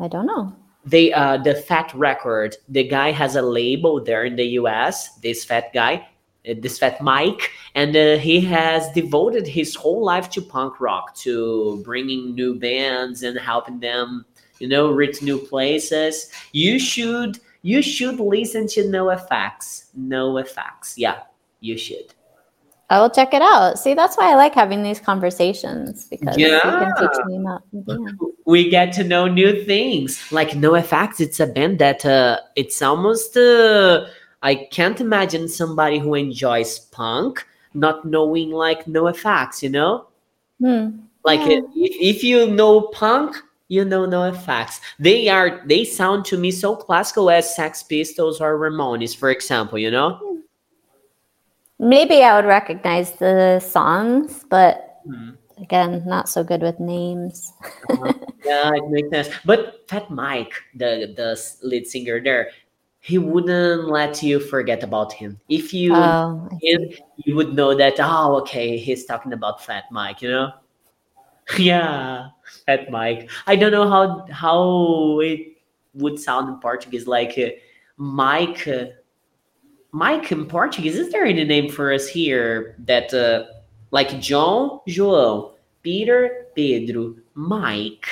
[0.00, 0.56] I don't know.
[0.84, 5.44] They uh the fat record the guy has a label there in the us this
[5.44, 6.08] fat guy
[6.48, 11.14] uh, this fat mike and uh, he has devoted his whole life to punk rock
[11.16, 14.24] to bringing new bands and helping them
[14.58, 16.30] you know reach new places.
[16.52, 21.22] You should you should listen to NoFX no effects yeah
[21.60, 22.14] you should
[22.90, 23.78] I will check it out.
[23.78, 26.92] See, that's why I like having these conversations because you can Yeah.
[26.98, 30.32] teach me about the we get to know new things.
[30.32, 34.06] Like NoFX, it's a band that uh, it's almost uh,
[34.42, 40.06] I can't imagine somebody who enjoys punk not knowing like NoFX, you know?
[40.60, 41.00] Hmm.
[41.24, 41.60] Like Yeah.
[41.76, 43.36] if, if you know punk,
[43.68, 44.80] you know NoFX.
[44.98, 49.78] They are they sound to me so classical as Sex Pistols or Ramones, for example,
[49.78, 50.18] you know?
[51.78, 55.30] Maybe I would recognize the songs, but Hmm.
[55.58, 57.52] again, not so good with names.
[58.44, 59.28] Yeah, it makes sense.
[59.44, 62.50] But Fat Mike, the the lead singer there,
[63.00, 65.38] he wouldn't let you forget about him.
[65.48, 67.94] If you Oh, you would know that.
[67.98, 70.22] Oh, okay, he's talking about Fat Mike.
[70.22, 70.52] You know?
[71.58, 72.28] yeah,
[72.66, 73.30] Fat Mike.
[73.46, 75.58] I don't know how how it
[75.94, 77.06] would sound in Portuguese.
[77.06, 77.50] Like uh,
[77.96, 78.86] Mike, uh,
[79.98, 80.96] Mike in Portuguese.
[80.96, 83.46] Is there any name for us here that uh,
[83.90, 88.06] like John, João, Peter, Pedro, Mike?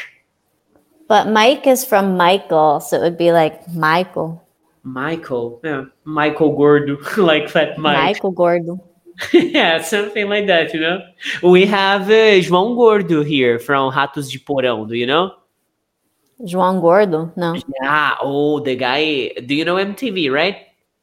[1.06, 4.42] But Mike is from Michael, so it would be like Michael.
[4.82, 7.96] Michael, yeah, Michael Gordo, like Fat Mike.
[7.96, 8.84] Michael Gordo.
[9.32, 10.98] yeah, something like that, you know.
[11.42, 15.30] We have uh, João Gordo here from Ratos de Porão, do you know?
[16.40, 17.32] João Gordo?
[17.36, 17.54] No.
[17.80, 20.56] Yeah, oh, the guy, do you know MTV, right?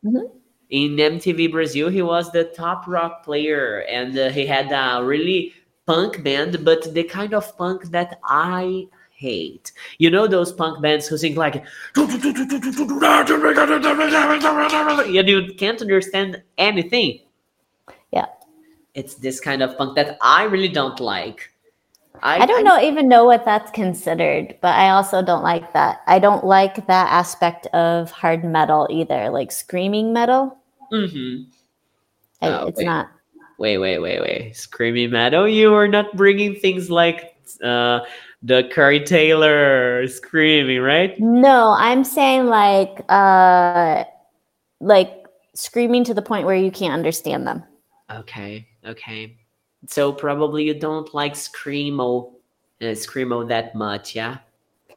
[0.05, 0.42] Mhm.
[0.73, 5.53] In MTV Brazil, he was the top rock player and uh, he had a really
[5.85, 9.71] punk band, but the kind of punk that I hate.
[9.99, 11.63] You know those punk bands who sing like
[11.95, 12.09] and
[15.29, 17.19] you can't understand anything.
[18.11, 18.25] Yeah.
[18.95, 21.51] It's this kind of punk that I really don't like.
[22.23, 26.01] I don't know even know what that's considered, but I also don't like that.
[26.07, 30.57] I don't like that aspect of hard metal either, like screaming metal.
[30.91, 31.43] Hmm
[32.41, 32.85] I, Oh, it's wait.
[32.85, 33.09] not.
[33.57, 34.55] Wait, wait, wait, wait.
[34.55, 35.47] Screaming metal.
[35.47, 38.01] You are not bringing things like uh,
[38.41, 41.17] the Corey Taylor screaming, right?
[41.19, 44.03] No, I'm saying like uh
[44.81, 47.63] like screaming to the point where you can't understand them.
[48.11, 49.37] Okay, okay.
[49.87, 52.33] So probably you don't like screamo,
[52.81, 54.39] uh, screamo that much, yeah.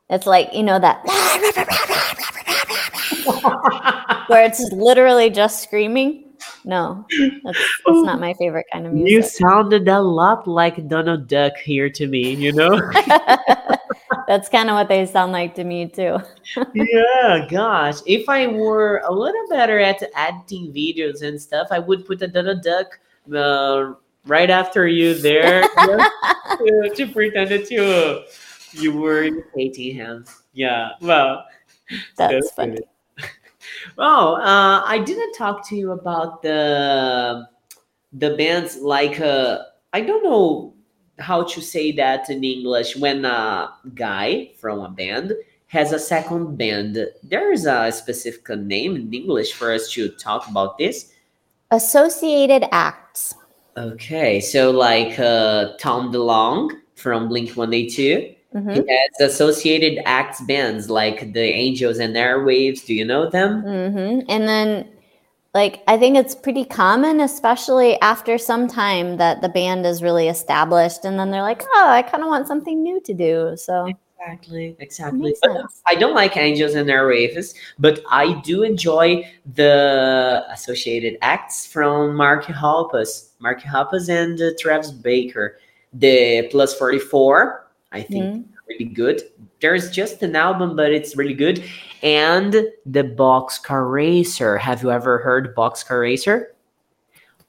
[0.09, 1.03] It's like, you know, that
[4.29, 6.25] where it's literally just screaming.
[6.65, 7.07] No,
[7.45, 9.11] that's, that's not my favorite kind of music.
[9.11, 12.79] You sounded a lot like Donald Duck here to me, you know?
[14.29, 16.19] that's kind of what they sound like to me too.
[16.75, 17.97] yeah, gosh.
[18.07, 22.29] If I were a little better at editing videos and stuff, I would put a
[22.29, 22.99] Donald Duck
[23.35, 23.95] uh,
[24.27, 26.11] right after you there just
[26.59, 28.23] to, to pretend that you,
[28.73, 30.25] you were imitating him.
[30.53, 31.45] Yeah, well,
[32.17, 32.77] That's funny.
[32.77, 32.85] good.
[33.97, 37.47] Well, uh, I didn't talk to you about the
[38.13, 39.59] the bands like uh,
[39.93, 40.75] I don't know
[41.19, 45.33] how to say that in English when a guy from a band
[45.69, 46.99] has a second band.
[47.23, 51.13] There is a specific name in English for us to talk about this.
[51.71, 53.35] Associated acts.
[53.77, 58.36] Okay, so like uh, Tom DeLonge from Blink 182.
[58.57, 58.73] Mhm.
[58.75, 62.85] He has associated acts bands like the Angels and Airwaves.
[62.87, 63.61] Do you know them?
[63.63, 64.89] hmm And then,
[65.55, 70.29] like, I think it's pretty common, especially after some time that the band is really
[70.29, 73.89] established, and then they're like, "Oh, I kind of want something new to do." So
[74.19, 75.35] Exactly, exactly.
[75.87, 82.45] I don't like Angels and Airwaves, but I do enjoy the associated acts from Mark
[82.47, 85.59] Hoppus, Mark Hoppus and uh, Travis Barker.
[85.93, 88.45] The Plus 44, I think Mhm.
[88.69, 89.23] really good.
[89.61, 91.63] There's just an album, but it's really good.
[92.03, 92.53] And
[92.85, 94.59] the Boxcar Racer.
[94.59, 96.53] Have you ever heard Boxcar Racer?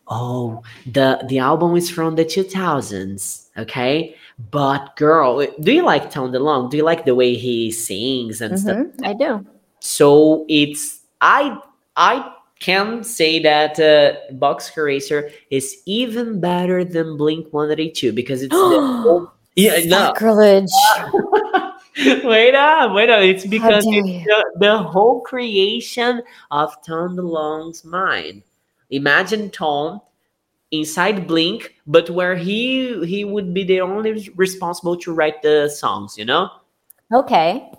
[0.09, 4.15] Oh, the the album is from the 2000s, okay?
[4.51, 6.71] But girl, do you like Tom DeLonge?
[6.71, 8.77] Do you like the way he sings and stuff?
[8.77, 9.45] Mhm, I do.
[9.81, 11.59] So it's I
[11.97, 18.53] I can say that uh, Boxcar Racer is even better than Blink 182 because it's
[18.55, 20.71] the yeah no Sacrilege.
[22.23, 23.21] wait up, wait up.
[23.21, 28.43] It's because it's the, the whole creation of Tom DeLonge's mind.
[28.91, 29.99] Imagine Tom
[30.71, 36.17] inside Blink, but where he he would be the only responsible to write the songs,
[36.17, 36.49] you know?
[37.11, 37.69] Okay.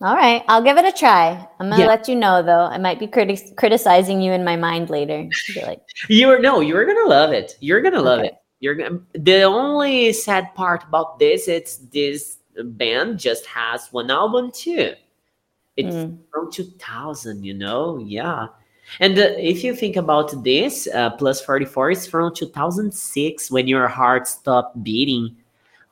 [0.00, 0.42] All right.
[0.48, 1.46] I'll give it a try.
[1.60, 1.86] I'm going to Yeah.
[1.86, 2.64] let you know, though.
[2.66, 5.28] I might be criti- criticizing you in my mind later.
[5.64, 7.56] Like, You're no, you're gonna love it.
[7.60, 8.28] You're gonna love Okay.
[8.28, 8.34] it.
[8.64, 9.00] You're gonna.
[9.12, 14.94] The only sad part about this, it's this band just has one album too.
[15.76, 17.98] It's mm, from 2000, you know?
[17.98, 18.46] Yeah.
[19.00, 23.86] And uh, if you think about this, uh, plus 44 is from 2006 when your
[23.86, 25.36] heart stopped beating.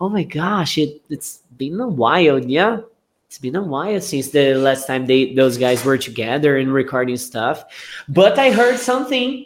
[0.00, 2.80] Oh my gosh, it, it's been a while, yeah.
[3.26, 7.18] It's been a while since the last time they those guys were together and recording
[7.18, 7.64] stuff.
[8.08, 9.44] But I heard something.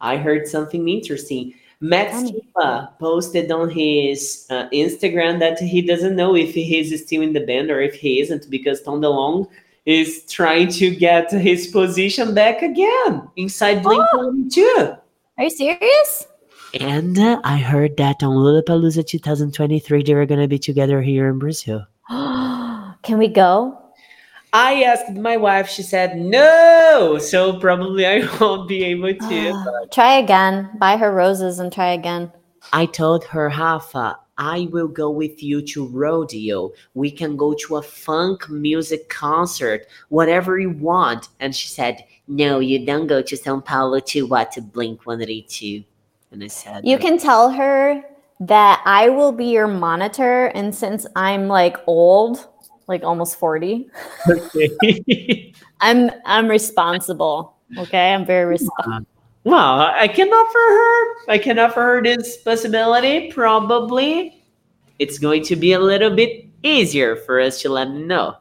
[0.00, 1.52] I heard something interesting.
[1.84, 7.34] Matt Skiba posted on his uh, Instagram that he doesn't know if he's still in
[7.34, 9.46] the band or if he isn't because Tom DeLonge
[9.84, 14.96] is trying to get his position back again inside Blink 182.
[15.36, 16.26] Are you serious?
[16.80, 21.38] And uh, I heard that on Lollapalooza 2023 they were gonna be together here in
[21.38, 21.84] Brazil.
[22.08, 23.83] Can we go?
[24.54, 29.88] I asked my wife, she said no, so probably I won't be able to.
[29.92, 30.70] try again.
[30.78, 32.30] Buy her roses and try again.
[32.72, 36.70] I told her, Rafa, I will go with you to rodeo.
[36.94, 41.30] We can go to a funk music concert, whatever you want.
[41.40, 44.52] And she said, No, you don't go to Sao Paulo to what?
[44.52, 45.82] To Blink 182.
[46.30, 48.04] And I said, You can tell her
[48.38, 50.46] that I will be your monitor.
[50.46, 52.46] And since I'm like old,
[52.86, 53.88] like almost 40,
[54.28, 55.52] okay.
[55.80, 57.56] I'm I'm responsible.
[57.78, 58.12] Okay.
[58.12, 59.06] I'm very responsible.
[59.44, 63.32] well, I can offer her, I can offer her this possibility.
[63.32, 64.42] Probably
[64.98, 68.36] it's going to be a little bit easier for us to let them know.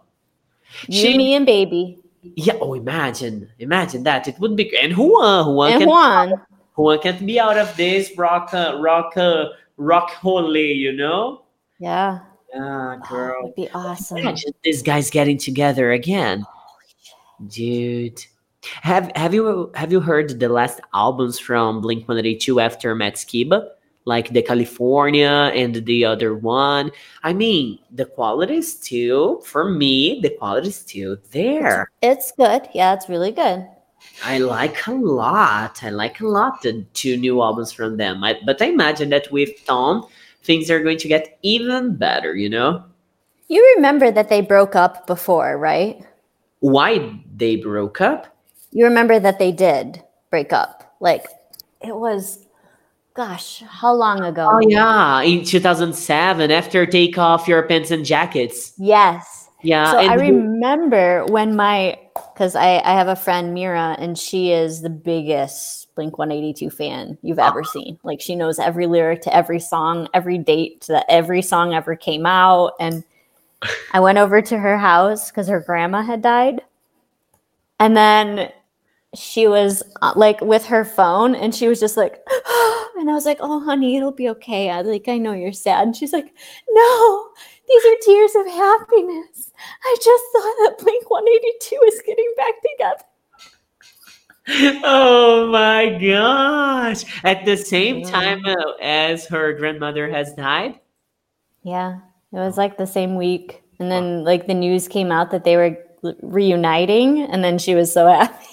[0.88, 2.00] You, She- me, and baby.
[2.36, 4.30] Yeah, oh, imagine, imagine that.
[4.30, 6.34] It would be, and Juan, Juan And can Juan.
[6.76, 11.44] Juan can't be out of this rock, uh, rock, uh, rock hole, you know?
[11.80, 12.20] Yeah.
[12.54, 13.42] Yeah, Oh, girl.
[13.42, 14.18] that'd be awesome.
[14.20, 18.24] Imagine these guys getting together again, oh, dude.
[18.82, 22.96] Have have you have you heard the last albums from Blink One Eighty Two after
[22.96, 23.68] Matt Skiba,
[24.06, 26.92] like the California and the other one?
[27.24, 30.22] I mean, the quality is still for me.
[30.22, 31.90] The quality is still there.
[32.02, 32.70] It's good.
[32.74, 33.68] Yeah, it's really good.
[34.24, 35.84] I like a lot.
[35.84, 38.24] I like a lot the two new albums from them.
[38.24, 40.08] I, but I imagine that with Tom,
[40.44, 42.36] things are going to get even better.
[42.36, 42.84] You know
[43.48, 46.06] You remember that they broke up before, right?
[46.64, 48.28] why they broke up?
[48.72, 50.96] You remember that they did break up.
[51.02, 51.28] Like
[51.82, 52.48] it was
[53.14, 54.50] gosh, how long ago?
[54.50, 58.74] Oh yeah, in 2007, after Take Off Your Pants and Jackets.
[58.78, 59.50] Yes.
[59.62, 61.98] Yeah, so and I remember when my
[62.34, 67.18] because I, I have a friend Mira and she is the biggest Blink 182 fan
[67.22, 68.00] you've ever seen.
[68.04, 72.26] Like she knows every lyric to every song, every date that every song ever came
[72.26, 72.74] out.
[72.80, 73.04] And
[73.94, 76.62] I went over to her house because her grandma had died.
[77.80, 78.52] And then
[79.16, 82.14] she was uh, like with her phone and she was just like,
[82.98, 84.70] and I was like, oh, honey, it'll be okay.
[84.70, 85.84] I like, I know you're sad.
[85.84, 86.34] And she's like,
[86.70, 87.30] no,
[87.68, 89.52] these are tears of happiness.
[89.84, 93.04] I just thought that Blink 182 is getting back together.
[94.84, 97.06] oh my gosh!
[97.24, 98.10] At the same Yeah.
[98.10, 98.42] time
[98.82, 100.80] as her grandmother has died.
[101.64, 102.00] Yeah,
[102.32, 102.62] it was oh.
[102.62, 103.64] like the same week.
[103.80, 105.78] And then like the news came out that they were
[106.22, 108.46] reuniting and then she was so happy.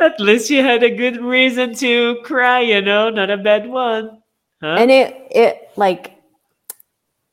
[0.00, 4.22] At least she had a good reason to cry, you know, not a bad one.
[4.60, 4.76] Huh?
[4.78, 6.12] And it it like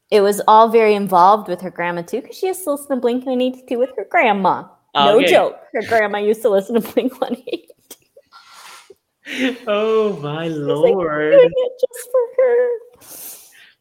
[0.10, 3.78] it was all very involved with her grandma too because she listen to Blink 182
[3.78, 4.64] with her grandma.
[4.96, 5.30] No Okay.
[5.30, 5.58] joke.
[5.74, 7.68] Her grandma used to listen to Blink 182.
[9.68, 11.32] oh my like, lord.
[11.32, 12.70] Doing it just for her.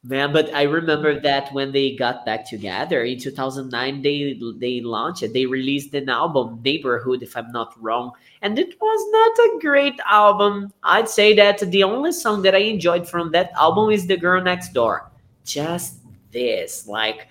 [0.03, 5.23] Man, but I remember that when they got back together in 2009, they they launched
[5.23, 5.35] it.
[5.35, 10.01] They released an album, Neighborhood, if I'm not wrong, and it was not a great
[10.09, 10.73] album.
[10.83, 14.41] I'd say that the only song that I enjoyed from that album is "The Girl
[14.41, 15.11] Next Door."
[15.45, 15.97] Just
[16.33, 17.29] this, like,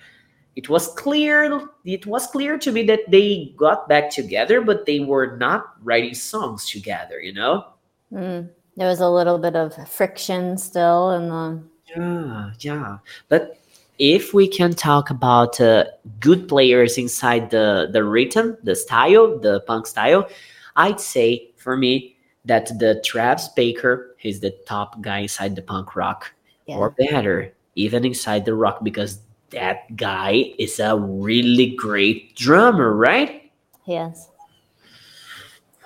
[0.56, 1.68] it was clear.
[1.84, 6.14] It was clear to me that they got back together, but they were not writing
[6.14, 7.20] songs together.
[7.20, 7.66] You know?
[8.12, 11.62] Mm, there was a little bit of friction still in the
[11.96, 12.98] Yeah, yeah.
[13.28, 13.58] But
[13.98, 15.84] if we can talk about uh,
[16.18, 20.28] good players inside the the rhythm, the style, the punk style,
[20.74, 25.94] I'd say for me that the Travis Barker is the top guy inside the punk
[25.94, 26.32] rock,
[26.66, 26.76] yeah.
[26.76, 29.20] or better, even inside the rock, because
[29.50, 33.50] that guy is a really great drummer, right?
[33.86, 34.28] yes.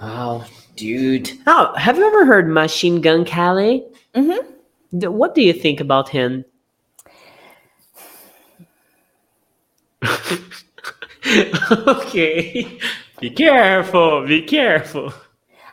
[0.00, 0.44] Wow,
[0.76, 1.30] dude.
[1.46, 3.84] Oh, have you ever heard Machine Gun Kelly?
[4.14, 5.06] Mm-hmm.
[5.12, 6.44] What do you think about him?
[11.26, 12.78] okay.
[13.20, 14.26] Be careful.
[14.26, 15.12] Be careful.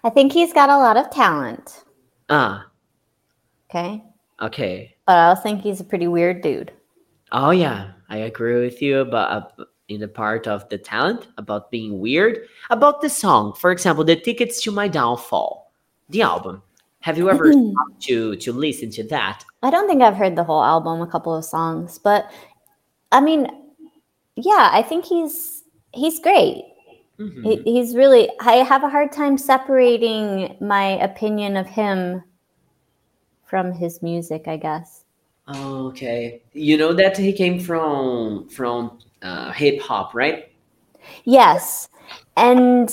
[0.03, 1.83] I think he's got a lot of talent.
[2.29, 2.67] Ah,
[3.69, 4.03] Okay.
[4.41, 4.95] okay.
[5.05, 6.71] But I also think he's a pretty weird dude.
[7.31, 11.71] Oh yeah, I agree with you about uh, in the part of the talent about
[11.71, 13.53] being weird about the song.
[13.53, 15.71] For example, the tickets to my downfall,
[16.09, 16.61] the album.
[17.01, 19.43] Have you ever stopped to to listen to that?
[19.63, 22.31] I don't think I've heard the whole album, a couple of songs, but
[23.11, 23.47] I mean,
[24.35, 25.63] yeah, I think he's
[25.93, 26.65] he's great.
[27.19, 27.43] Mhm.
[27.43, 28.29] He, he's really.
[28.41, 32.23] I have a hard time separating my opinion of him
[33.45, 34.47] from his music.
[34.47, 35.00] I guess.
[35.55, 40.51] Okay, you know that he came from from uh, hip hop, right?
[41.25, 41.89] Yes,
[42.37, 42.91] and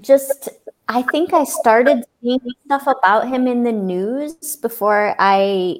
[0.00, 0.48] just
[0.88, 5.78] I think I started seeing stuff about him in the news before I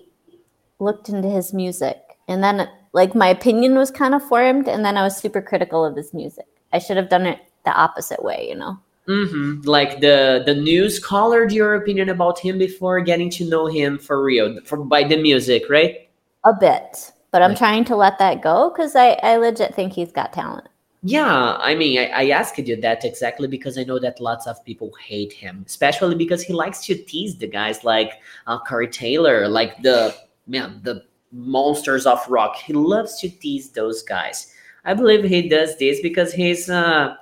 [0.78, 1.98] looked into his music,
[2.28, 5.84] and then like my opinion was kind of formed, and then I was super critical
[5.84, 6.46] of his music.
[6.72, 8.78] I should have done it the opposite way, you know.
[9.06, 13.98] Hmm Like the the news colored your opinion about him before getting to know him
[13.98, 16.08] for real, for by the music, right?
[16.44, 17.56] A bit, but I'm Right.
[17.56, 20.68] trying to let that go because I, I legit think he's got talent.
[21.04, 24.64] Yeah, I mean, I, I asked you that exactly because I know that lots of
[24.64, 29.48] people hate him, especially because he likes to tease the guys like uh, Corey Taylor,
[29.48, 30.14] like the
[30.46, 32.56] man, the monsters of rock.
[32.56, 34.54] He loves to tease those guys.
[34.84, 37.16] I believe he does this because he's uh,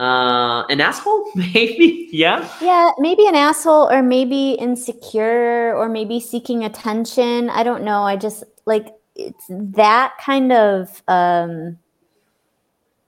[0.00, 2.08] uh, an asshole, maybe.
[2.10, 2.48] Yeah.
[2.62, 7.50] Yeah, maybe an asshole or maybe insecure or maybe seeking attention.
[7.50, 8.02] I don't know.
[8.02, 11.78] I just like it's that kind of um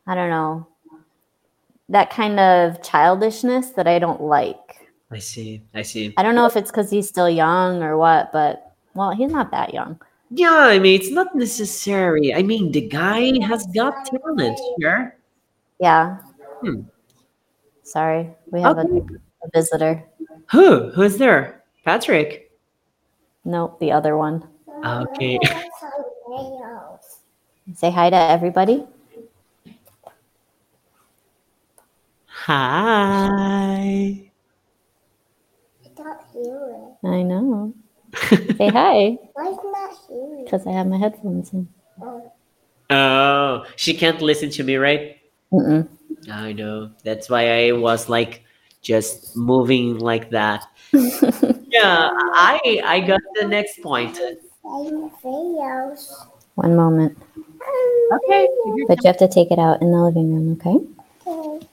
[0.07, 0.67] I don't know.
[1.89, 4.59] That kind of childishness that I don't like.
[5.11, 5.63] I see.
[5.75, 6.13] I see.
[6.17, 9.51] I don't know if it's cuz he's still young or what, but well, he's not
[9.53, 9.99] that young.
[10.31, 12.35] Yeah, I mean, it's not necessary.
[12.35, 15.17] I mean, the guy has got talent, sure.
[15.79, 16.19] Yeah.
[16.63, 16.83] Hmm.
[17.83, 18.31] Sorry.
[18.51, 19.17] We have a, Okay.
[19.43, 20.05] a visitor.
[20.53, 20.91] Who?
[20.91, 21.65] Who's there?
[21.85, 22.53] Patrick.
[23.45, 24.47] Nope, the other one.
[24.85, 25.39] Okay.
[27.75, 28.87] Say hi to everybody.
[32.27, 34.31] Hi.
[37.05, 37.75] I know.
[38.57, 40.45] Say hi Why is not here?
[40.45, 41.69] because I have my headphones in.
[42.91, 45.17] oh, she can't listen to me, right?
[45.53, 45.89] Mm-mm.
[46.31, 46.91] I know.
[47.05, 48.45] That's why I was like
[48.83, 50.67] just moving like that.
[51.73, 54.21] Yeah, I I got the next point.
[54.63, 56.13] I'm videos.
[56.55, 57.17] One moment.
[58.13, 58.47] Okay.
[58.87, 60.77] But you have to take it out in the living room, okay?
[61.27, 61.67] Okay.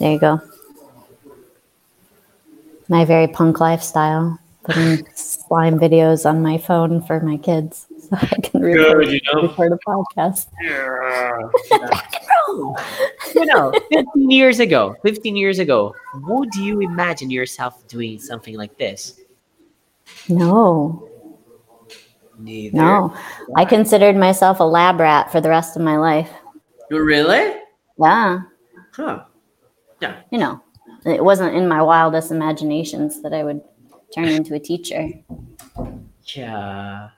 [0.00, 0.40] There you go.
[2.88, 4.40] My very punk lifestyle.
[4.64, 9.20] Putting slime videos on my phone for my kids so I can record, Good, you
[9.32, 9.42] know.
[9.42, 10.48] record a podcast.
[13.34, 18.76] you know, 15 years ago, 15 years ago, would you imagine yourself doing something like
[18.76, 19.20] this?
[20.28, 21.08] No,
[22.38, 22.76] Neither.
[22.76, 23.16] no.
[23.56, 26.30] I considered myself a lab rat for the rest of my life.
[26.90, 27.56] Really?
[27.98, 28.40] Yeah.
[28.92, 29.24] Huh.
[30.00, 30.16] Yeah.
[30.30, 30.60] You know,
[31.06, 33.62] it wasn't in my wildest imaginations that I would
[34.14, 35.08] turn into a teacher.
[36.34, 37.08] Yeah.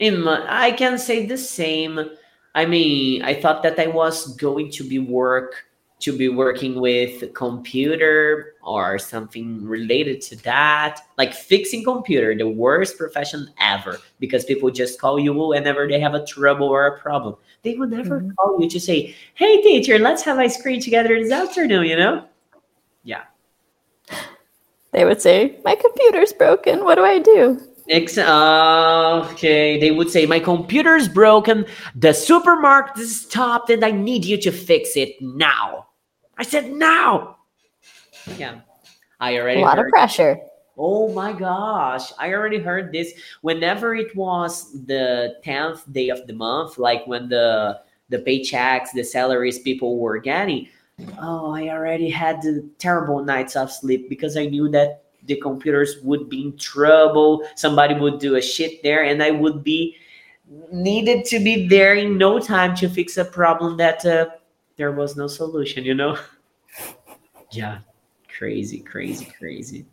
[0.00, 2.00] In my, I can say the same.
[2.54, 5.66] I mean, I thought that I was going to be work
[6.00, 12.96] to be working with computer or something related to that, like fixing computer, the worst
[12.96, 17.36] profession ever, because people just call you whenever they have a trouble or a problem.
[17.62, 18.34] They will never Mhm.
[18.36, 22.24] call you to say, "Hey, teacher, let's have ice cream together this afternoon." You know?
[23.04, 23.24] Yeah.
[24.92, 26.82] They would say, My computer's broken.
[26.82, 27.60] What do I do?
[27.90, 31.66] Ex- uh, okay, they would say, My computer's broken,
[31.96, 35.88] the supermarket is stopped, and I need you to fix it now.
[36.38, 37.38] I said, Now!
[38.38, 38.60] Yeah,
[39.18, 40.38] I already A lot of pressure.
[40.78, 43.12] Oh my gosh, I already heard this.
[43.42, 49.04] Whenever it was the 10th day of the month, like when the the paychecks, the
[49.04, 50.68] salaries people were getting,
[51.20, 55.96] oh, I already had the terrible nights of sleep because I knew that the computers
[56.02, 57.46] would be in trouble.
[57.56, 59.96] Somebody would do a shit there, and I would be
[60.72, 64.26] needed to be there in no time to fix a problem that uh,
[64.76, 65.84] there was no solution.
[65.84, 66.18] You know?
[67.52, 67.80] Yeah,
[68.28, 69.84] crazy, crazy, crazy.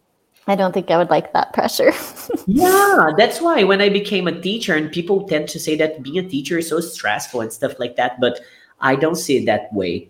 [0.45, 1.91] I don't think I would like that pressure.
[2.45, 6.19] Yeah, that's why when I became a teacher, and people tend to say that being
[6.19, 8.39] a teacher is so stressful and stuff like that, but
[8.79, 10.09] I don't see it that way.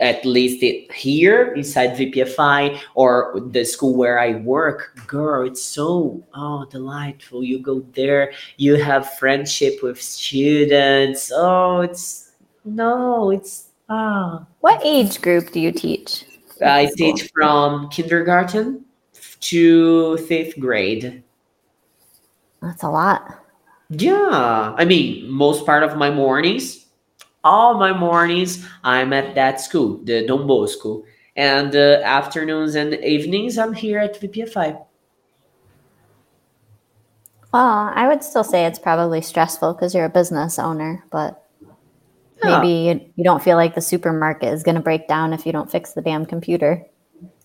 [0.00, 6.24] At least it, here inside VPFI or the school where I work, girl, it's so
[6.34, 7.44] oh delightful.
[7.44, 11.30] You go there, you have friendship with students.
[11.34, 12.32] Oh, it's
[12.64, 14.46] no, it's ah.
[14.60, 16.24] what age group do you teach?
[16.64, 18.86] I teach from kindergarten
[19.40, 21.22] to fifth grade.
[22.62, 23.44] That's a lot.
[23.90, 26.85] Yeah, I mean, most part of my mornings,
[27.46, 31.04] all my mornings, I'm at that school, the Don Bosco,
[31.36, 34.82] and uh, afternoons and evenings, I'm here at VPFI.
[37.52, 41.42] Well, I would still say it's probably stressful because you're a business owner, but
[42.44, 42.60] Yeah.
[42.60, 45.52] maybe you, you don't feel like the supermarket is going to break down if you
[45.52, 46.84] don't fix the damn computer.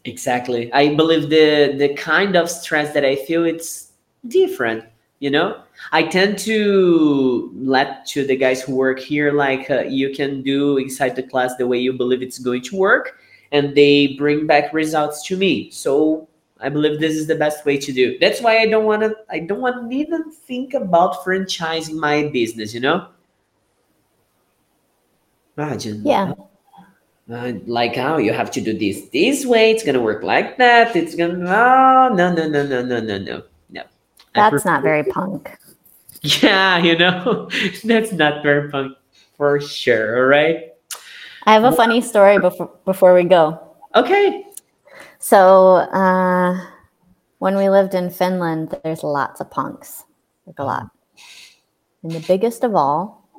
[0.03, 0.73] Exactly.
[0.73, 3.91] I believe the the kind of stress that I feel it's
[4.27, 4.83] different.
[5.19, 5.61] You know,
[5.91, 10.77] I tend to let to the guys who work here like uh, you can do
[10.77, 13.17] inside the class the way you believe it's going to work,
[13.51, 15.71] and they bring back results to me.
[15.71, 16.27] So
[16.59, 18.17] I believe this is the best way to do.
[18.19, 19.15] That's why I don't want to.
[19.29, 22.73] I don't want to even think about franchising my business.
[22.73, 23.07] You know.
[25.57, 26.03] Imagine.
[26.05, 26.33] Yeah.
[27.31, 30.93] Uh, like how you have to do this this way it's gonna work like that
[30.97, 33.83] it's gonna oh, no no no no no no no no
[34.33, 35.57] That's not very punk.
[36.41, 37.49] yeah you know
[37.83, 38.95] that's not very punk
[39.35, 40.73] for sure all right
[41.45, 43.59] I have a funny story before before we go.
[43.95, 44.45] okay
[45.19, 46.57] So, uh,
[47.37, 50.03] when we lived in Finland, there's lots of punks,
[50.47, 50.89] like a lot.
[52.03, 53.29] And the biggest of all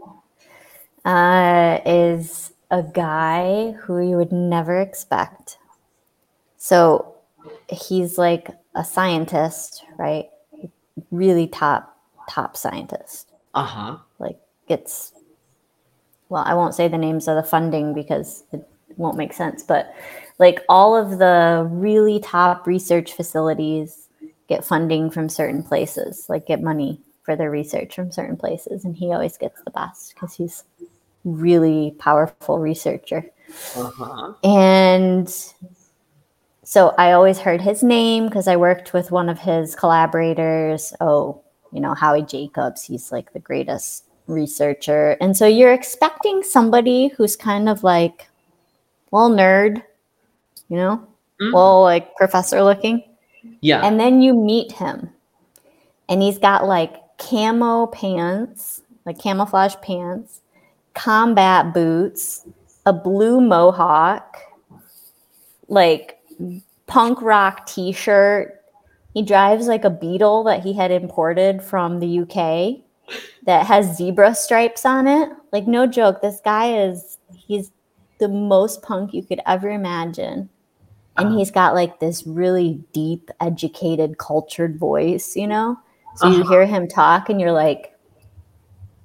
[1.04, 5.58] uh, is a guy who you would never expect.
[6.56, 7.16] So,
[7.68, 10.30] he's like a scientist, right?
[11.10, 11.91] Really top,
[12.28, 13.30] top scientist.
[13.54, 15.12] uh-huh Like, it's,
[16.28, 18.66] well, I won't say the names of the funding because it
[18.96, 19.94] won't make sense, but
[20.38, 24.08] like all of the really top research facilities
[24.48, 28.84] get funding from certain places, like get money for their research from certain places.
[28.84, 30.64] And he always gets the best because he's
[31.24, 33.24] really powerful researcher.
[33.76, 35.32] uh-huh And
[36.64, 40.92] so I always heard his name because I worked with one of his collaborators.
[41.00, 41.42] Oh,
[41.72, 42.84] you know, Howy Jacobs.
[42.84, 45.16] He's like the greatest researcher.
[45.20, 48.28] And so you're expecting somebody who's kind of like,
[49.10, 49.82] well, nerd,
[50.68, 51.06] you know,
[51.40, 51.52] Mhm.
[51.52, 53.02] well, like professor looking.
[53.60, 55.10] yeah And then you meet him,
[56.08, 60.40] and he's got like camo pants, like camouflage pants,
[60.94, 62.46] combat boots,
[62.86, 64.36] a blue mohawk,
[65.68, 66.18] like
[66.86, 68.61] punk rock t shirt.
[69.14, 72.84] He drives like a Beetle that he had imported from the UK
[73.44, 75.30] that has zebra stripes on it.
[75.52, 77.70] Like, no joke, this guy is, he's
[78.18, 80.48] the most punk you could ever imagine
[81.18, 81.38] and Uh-huh.
[81.38, 85.76] he's got like this really deep educated cultured voice you know
[86.16, 86.44] so you Uh-huh.
[86.44, 87.92] hear him talk and you're like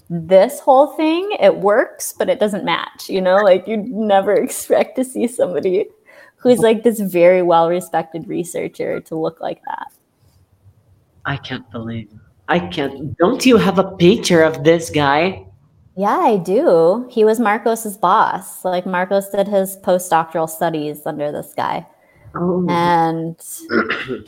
[0.09, 4.95] this whole thing it works but it doesn't match you know like you'd never expect
[4.95, 5.85] to see somebody
[6.37, 9.87] who's like this very well respected researcher to look like that
[11.27, 12.09] i can't believe
[12.47, 15.43] i can't don't you have a picture of this guy
[15.97, 17.07] Yeah, I do.
[17.09, 18.63] He was Marcos's boss.
[18.63, 21.87] Like Marcos did his postdoctoral studies under this guy.
[22.35, 22.63] Oh.
[22.69, 23.35] And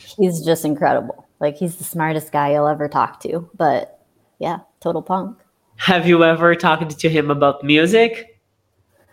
[0.18, 1.28] he's just incredible.
[1.38, 3.48] Like he's the smartest guy you'll ever talk to.
[3.54, 4.00] But
[4.40, 5.38] yeah, total punk.
[5.76, 8.40] Have you ever talked to him about music?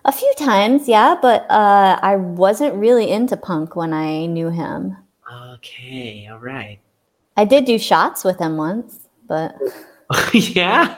[0.06, 4.98] A few times, yeah, but uh, I wasn't really into punk when I knew him.
[5.32, 6.80] Okay, all right.
[7.38, 9.56] I did do shots with him once, but
[10.34, 10.98] yeah.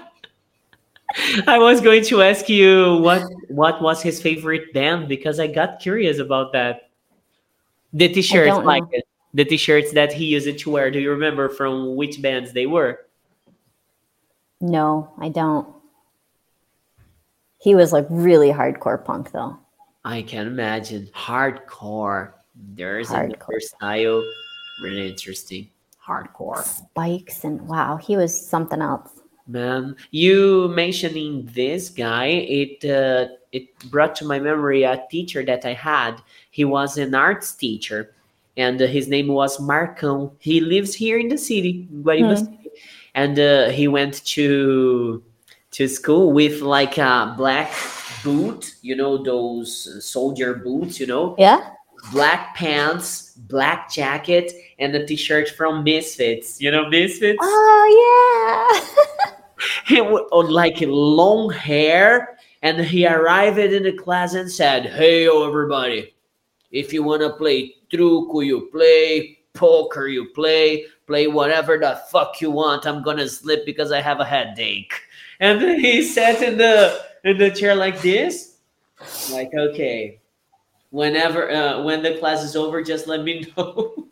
[1.48, 5.80] I was going to ask you what what was his favorite band because I got
[5.80, 6.90] curious about that.
[7.92, 8.84] The t-shirts, like
[9.34, 10.92] the t-shirts that he used to wear.
[10.92, 13.06] Do you remember from which bands they were?
[14.62, 15.68] no, I don't.
[17.58, 19.58] He was like really hardcore punk though.
[20.06, 22.34] I can imagine hardcore.
[22.56, 23.62] There's another Hardcore.
[23.62, 24.24] style,
[24.82, 25.70] really interesting.
[26.10, 26.64] Hardcore.
[26.64, 29.12] Spikes and wow, he was something else.
[29.48, 35.66] Man, you mentioning this guy, it uh, it brought to my memory a teacher that
[35.66, 36.22] I had.
[36.52, 38.14] He was an arts teacher,
[38.58, 40.32] and uh, his name was Marcão.
[40.40, 42.46] He lives here in the city, in Guaribas Hmm.
[42.46, 42.70] City,
[43.16, 45.24] and uh, he went to
[45.72, 47.72] to school with like a black
[48.24, 51.62] boot, you know, those soldier boots, you know, Yeah?
[52.12, 56.60] black pants, black jacket, and a t-shirt from Misfits.
[56.60, 57.40] You know, Misfits.
[57.42, 59.10] Oh yeah.
[59.86, 65.28] he w- oh, like long hair and he arrived in the class and said hey
[65.28, 66.14] everybody
[66.72, 72.40] if you want to play truco you play poker you play play whatever the fuck
[72.42, 74.94] you want i'm gonna sleep because i have a headache
[75.40, 78.58] and then he sat in the in the chair like this
[79.32, 80.20] like okay
[80.92, 84.08] whenever uh, when the class is over just let me know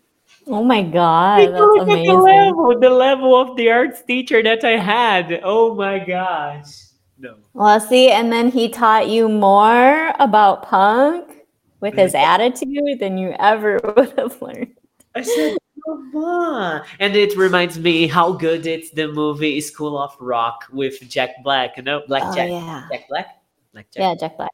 [0.48, 4.78] oh my god, that's at the level, the level of the arts teacher that I
[4.78, 5.39] had.
[5.43, 6.84] Oh my gosh.
[7.20, 7.36] No.
[7.54, 11.43] Well, see, and then he taught you more about punk
[11.80, 14.76] with his attitude than you ever would have learned.
[15.16, 16.84] I said, come on.
[17.00, 21.78] And it reminds me how good it's the movie School of Rock with Jack Black.
[21.78, 22.50] You know, Black Oh Jack.
[22.50, 22.88] yeah.
[22.91, 23.28] Jack Black?
[23.74, 24.02] Black Jack.
[24.02, 24.52] Yeah, Jack Black.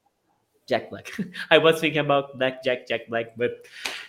[0.68, 1.12] Jack Black.
[1.52, 3.66] I was thinking about Black Jack, Jack Black, but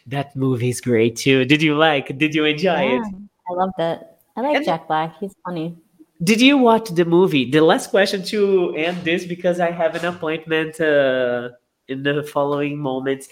[0.07, 1.45] that movie is great too.
[1.45, 2.17] Did you like?
[2.19, 3.15] Did you enjoy Yeah, it?
[3.51, 4.01] I loved it.
[4.37, 5.17] I like And- Jack Black.
[5.19, 5.77] He's funny.
[6.23, 7.51] Did you watch the movie?
[7.51, 11.51] The last question to end this because I have an appointment uh,
[11.89, 13.29] in the following moments.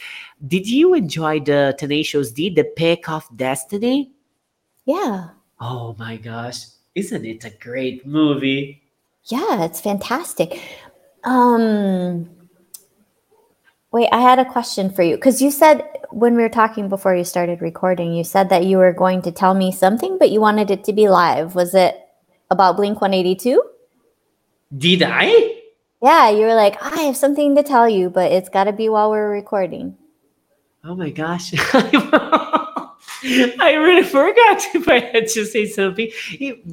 [0.46, 4.10] Did you enjoy the Tenacious D, the Pick of Destiny?
[4.84, 5.28] Yeah.
[5.60, 6.64] Oh my gosh,
[6.96, 8.82] isn't it a great movie?
[9.26, 10.60] Yeah, it's fantastic.
[11.22, 12.28] Um
[13.92, 17.14] Wait, I had a question for you cuz you said when we were talking before
[17.14, 20.40] you started recording, you said that you were going to tell me something but you
[20.40, 21.54] wanted it to be live.
[21.54, 21.98] Was it
[22.50, 23.62] about Blink 182?
[24.76, 25.58] Did I?
[26.02, 28.88] Yeah, you were like, "I have something to tell you, but it's got to be
[28.88, 29.96] while we're recording."
[30.84, 31.52] Oh my gosh.
[33.60, 36.10] I really forgot if I had to say something.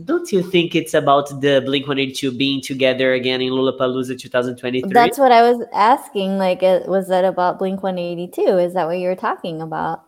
[0.05, 4.91] Don't you think it's about the Blink 182 being together again in Lollapalooza 2023?
[4.91, 8.41] That's what I was asking like was that about Blink 182?
[8.57, 10.05] Is that what you were talking about?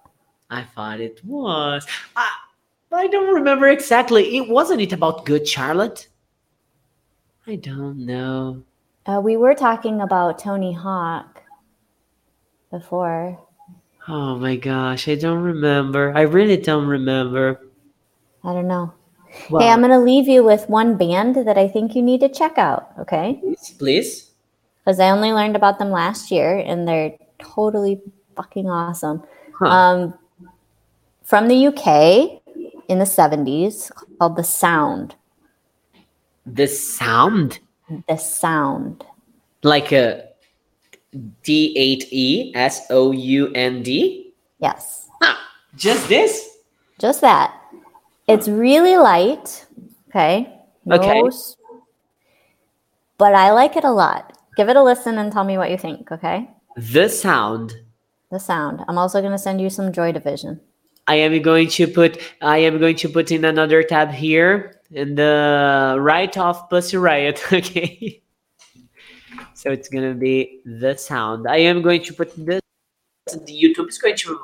[0.49, 1.85] I thought it was.
[2.15, 2.29] I,
[2.91, 4.37] I don't remember exactly.
[4.37, 6.07] It wasn't it about Good Charlotte?
[7.45, 8.63] I don't know.
[9.05, 11.43] Uh, we were talking about Tony Hawk
[12.71, 13.39] before.
[14.07, 16.11] Oh my gosh, I don't remember.
[16.15, 17.61] I really don't remember.
[18.43, 18.93] I don't know.
[19.49, 22.19] Well, hey, I'm going to leave you with one band that I think you need
[22.21, 23.41] to check out, okay?
[23.77, 24.31] please.
[24.83, 28.01] Because I only learned about them last year and they're totally
[28.35, 29.23] fucking awesome.
[29.57, 29.67] Huh.
[29.67, 30.13] Um,
[31.23, 32.41] from the UK
[32.89, 35.15] in the 70s called The Sound.
[36.45, 37.59] the sound,
[38.09, 39.05] The Sound.
[39.63, 40.30] like a
[41.43, 44.33] D eight E S O U N D.
[44.59, 45.09] Yes,
[45.75, 46.47] Just this?
[46.99, 47.53] just that.
[48.27, 49.65] It's really light,
[50.09, 50.53] okay?
[50.89, 51.21] Okay.
[51.27, 51.55] s-
[53.17, 54.37] But I like it a lot.
[54.55, 56.49] Give it a listen and tell me what you think, okay?
[56.77, 57.75] The sound.
[58.29, 58.85] The Sound.
[58.87, 60.61] I'm also going to send you some Joy Division.
[61.07, 65.15] I am going to put I am going to put in another tab here in
[65.15, 67.43] the right of Pussy Riot.
[67.51, 68.20] Okay.
[69.61, 71.47] So it's gonna be the sound.
[71.47, 72.61] I am going to put this
[73.27, 74.39] the YouTube is going to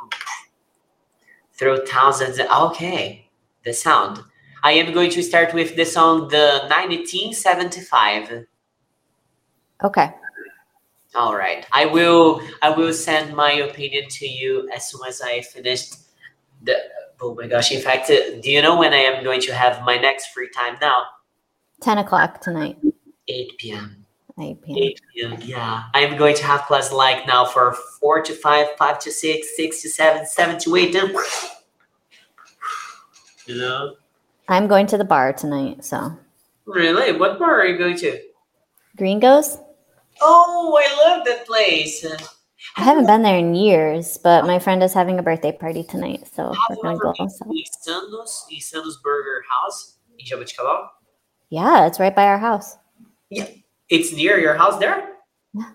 [1.54, 3.28] throw thousands okay.
[3.66, 4.20] The sound.
[4.64, 8.46] I am going to start with the song the 1975.
[9.84, 10.12] Okay.
[11.16, 11.66] All right.
[11.72, 15.96] I will I will send my opinion to you as soon as I finished
[16.62, 16.78] the
[17.22, 17.72] oh my gosh.
[17.72, 20.78] In fact, do you know when I am going to have my next free time
[20.80, 21.06] now?
[21.82, 22.78] 10 o'clock tonight.
[23.28, 24.07] 8 p.m.
[24.40, 24.78] 8 p.m.
[24.78, 25.38] 8 p.m.
[25.42, 29.56] Yeah, I'm going to have class like now for four to five, five to six,
[29.56, 30.94] six to seven, seven to eight.
[30.94, 31.14] Then,
[33.48, 33.96] you know,
[34.48, 36.18] I'm going to the bar tonight, so
[36.66, 38.20] really, what bar are you going to?
[38.98, 39.58] Gringos.
[40.22, 42.06] Oh, I love that place.
[42.76, 46.28] I haven't been there in years, but my friend is having a birthday party tonight,
[46.34, 47.14] so Have we're gonna ever go.
[47.18, 47.46] been So.
[47.46, 50.88] to Insanos, Insanos Burger House in Jabuticabal?
[51.50, 52.78] Yeah, it's right by our house.
[53.90, 55.10] It's near your house there.
[55.54, 55.72] Yeah.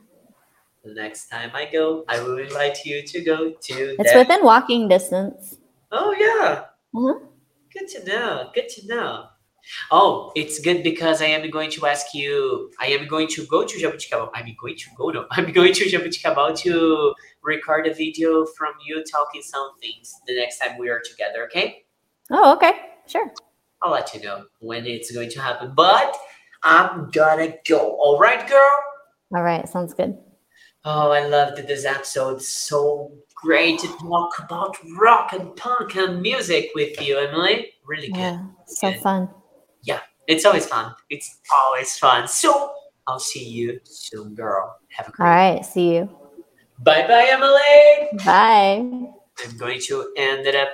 [0.84, 3.96] The next time I go, I will invite you to go to.
[3.98, 5.56] It's that- within walking distance.
[5.90, 6.64] Oh yeah.
[6.94, 7.26] Mhm.
[7.72, 8.50] Good to know.
[8.54, 9.26] Good to know.
[9.92, 12.70] Oh, it's good because I am going to ask you.
[12.80, 14.30] I am going to go to Jabuticabal.
[14.34, 15.10] I'm going to go.
[15.10, 20.34] No, I'm going to Jabuticabal to record a video from you talking some things the
[20.36, 21.44] next time we are together.
[21.46, 21.84] Okay.
[22.30, 22.72] Oh, okay,
[23.06, 23.30] sure.
[23.82, 25.72] I'll let you know when it's going to happen.
[25.76, 26.16] But
[26.62, 27.96] I'm gonna go.
[28.00, 28.70] All right, girl.
[29.34, 30.16] All right, sounds good.
[30.84, 32.42] Oh, I loved this episode.
[32.42, 37.72] So great to talk about rock and punk and music with you, Emily.
[37.86, 38.18] Really good.
[38.18, 39.00] Yeah, so Good.
[39.00, 39.28] fun.
[39.82, 40.94] Yeah, it's always fun.
[41.10, 42.28] It's always fun.
[42.28, 42.72] So
[43.06, 44.76] I'll see you soon, girl.
[44.90, 46.08] Have a All great right, see you.
[46.80, 48.24] Bye bye, Emily.
[48.24, 49.08] Bye.
[49.44, 50.70] I'm going to end it up